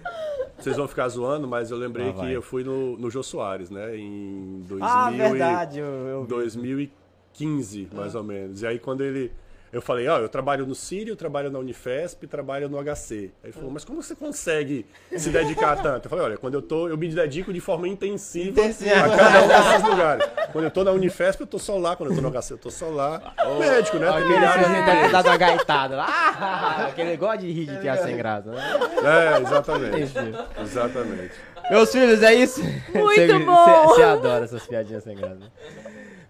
[0.57, 3.69] vocês vão ficar zoando, mas eu lembrei Ah, que eu fui no, no Jô Soares,
[3.69, 5.79] né, em 2000 Ah, e- verdade.
[5.79, 6.27] Eu, eu vi.
[6.27, 8.61] 2015, mais ou menos.
[8.61, 9.31] E aí quando ele
[9.71, 13.15] Eu falei, ó, eu trabalho no Sírio, trabalho na Unifesp, trabalho no HC.
[13.15, 14.85] Aí ele falou, mas como você consegue
[15.17, 16.05] se dedicar tanto?
[16.05, 19.47] Eu falei, olha, quando eu tô, eu me dedico de forma intensiva a cada um
[19.47, 20.29] desses lugares.
[20.51, 21.95] Quando eu tô na Unifesp, eu tô só lá.
[21.95, 23.33] Quando eu tô no HC, eu tô só lá.
[23.59, 24.11] Médico, né?
[24.11, 26.07] Tem milhares de deve ter dado uma gaitada lá.
[26.07, 28.61] Ah, aquele negócio de rir de piada sem graça, né?
[29.03, 30.17] É, exatamente.
[30.17, 30.37] Entendi.
[30.61, 31.31] Exatamente.
[31.69, 32.63] Meus filhos, é isso?
[32.93, 33.87] Muito bom.
[33.87, 35.51] Você adora essas piadinhas sem graça.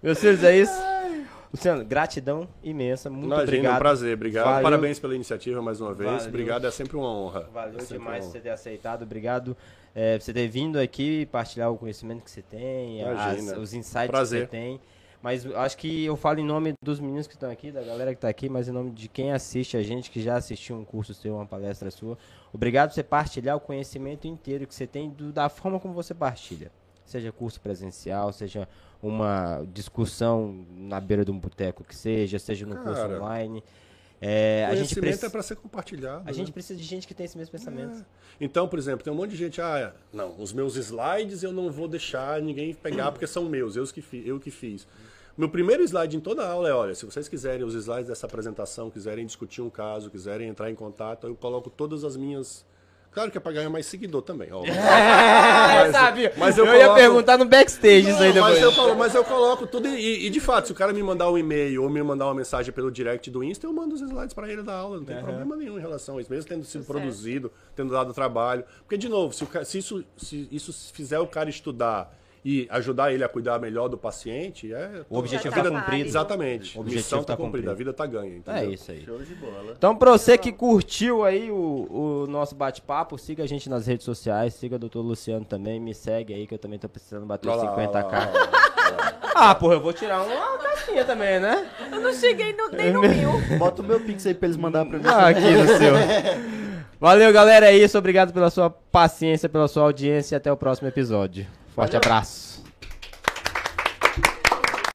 [0.02, 0.97] Meus filhos, é isso?
[1.54, 3.10] Luciano, gratidão imensa.
[3.10, 3.76] Muito Imagina, obrigado.
[3.76, 4.14] um prazer.
[4.16, 4.46] Obrigado.
[4.46, 4.64] Valeu.
[4.64, 6.10] Parabéns pela iniciativa mais uma vez.
[6.12, 6.28] Valeu.
[6.28, 7.50] Obrigado, é sempre uma honra.
[7.54, 8.44] Valeu É demais uma você honra.
[8.44, 9.04] ter aceitado.
[9.04, 9.56] Obrigado
[9.96, 14.08] é, por você ter vindo aqui partilhar o conhecimento que você tem, as- os insights
[14.10, 14.42] Prazer.
[14.48, 14.82] que você tem.
[15.20, 18.18] Mas acho que eu falo em nome dos meninos que estão aqui, da galera que
[18.18, 21.12] está aqui, mas em nome de quem assiste a gente, que já assistiu um curso
[21.14, 22.18] seu, uma palestra sua.
[22.54, 26.14] Obrigado por você partilhar o conhecimento inteiro que você tem do- da forma como você
[26.14, 26.72] partilha.
[27.08, 28.68] Seja curso presencial, seja
[29.02, 33.64] uma discussão na beira de um boteco que seja, seja no curso online.
[34.20, 35.28] É, a gente precisa.
[35.28, 36.24] é para ser compartilhado.
[36.28, 36.54] A gente né?
[36.54, 38.06] precisa de gente que tem esse mesmo pensamento.
[38.42, 41.72] Então, por exemplo, tem um monte de gente, ah, não, os meus slides eu não
[41.72, 44.86] vou deixar ninguém pegar porque são meus, eu que, fi- eu que fiz.
[45.38, 48.26] Meu primeiro slide em toda a aula é, olha, se vocês quiserem os slides dessa
[48.26, 52.66] apresentação, quiserem discutir um caso, quiserem entrar em contato, eu coloco todas as minhas...
[53.18, 54.64] Claro que é para ganhar mais seguidor também, ó.
[54.68, 56.32] É, sabe?
[56.38, 58.62] mas eu, eu ia coloco- perguntar no backstage isso aí Não, mas, depois.
[58.62, 61.30] eu colo- mas eu coloco tudo e, e, de fato, se o cara me mandar
[61.32, 64.34] um e-mail ou me mandar uma mensagem pelo direct do Insta, eu mando os slides
[64.34, 66.82] para ele da aula, não tem problema nenhum em relação a isso, mesmo tendo sido
[66.82, 67.00] Tá certo.
[67.00, 68.64] produzido, tendo dado trabalho.
[68.80, 72.14] Porque, de novo, se, o se isso, se isso fizer o cara estudar
[72.50, 75.04] e ajudar ele a cuidar melhor do paciente, é.
[75.10, 76.08] O objetivo Já tá tá cumprido.
[76.08, 76.78] Exatamente.
[76.78, 77.72] O objetivo missão tá tá cumprida, cumprido.
[77.72, 78.38] a vida tá ganha.
[78.38, 78.62] Entendeu?
[78.62, 79.04] É isso aí.
[79.04, 79.74] Show de bola.
[79.78, 84.06] Então, pra você que curtiu aí o, o nosso bate-papo, siga a gente nas redes
[84.06, 85.00] sociais, siga o Dr.
[85.00, 88.06] Luciano também, me segue aí que eu também tô precisando bater os Olha lá, 50k.
[88.06, 89.14] olha lá, olha lá.
[89.36, 91.68] Ah, porra, eu vou tirar uma caixinha também, né?
[91.92, 93.32] Eu não cheguei no- nem no mil.
[93.60, 95.06] Bota o meu pix aí pra eles mandarem pra mim.
[95.06, 95.94] Ah, aqui no seu.
[97.00, 97.98] Valeu, galera, é isso.
[97.98, 101.46] Obrigado pela sua paciência, pela sua audiência e até o próximo episódio.
[101.78, 102.57] Forte abraço.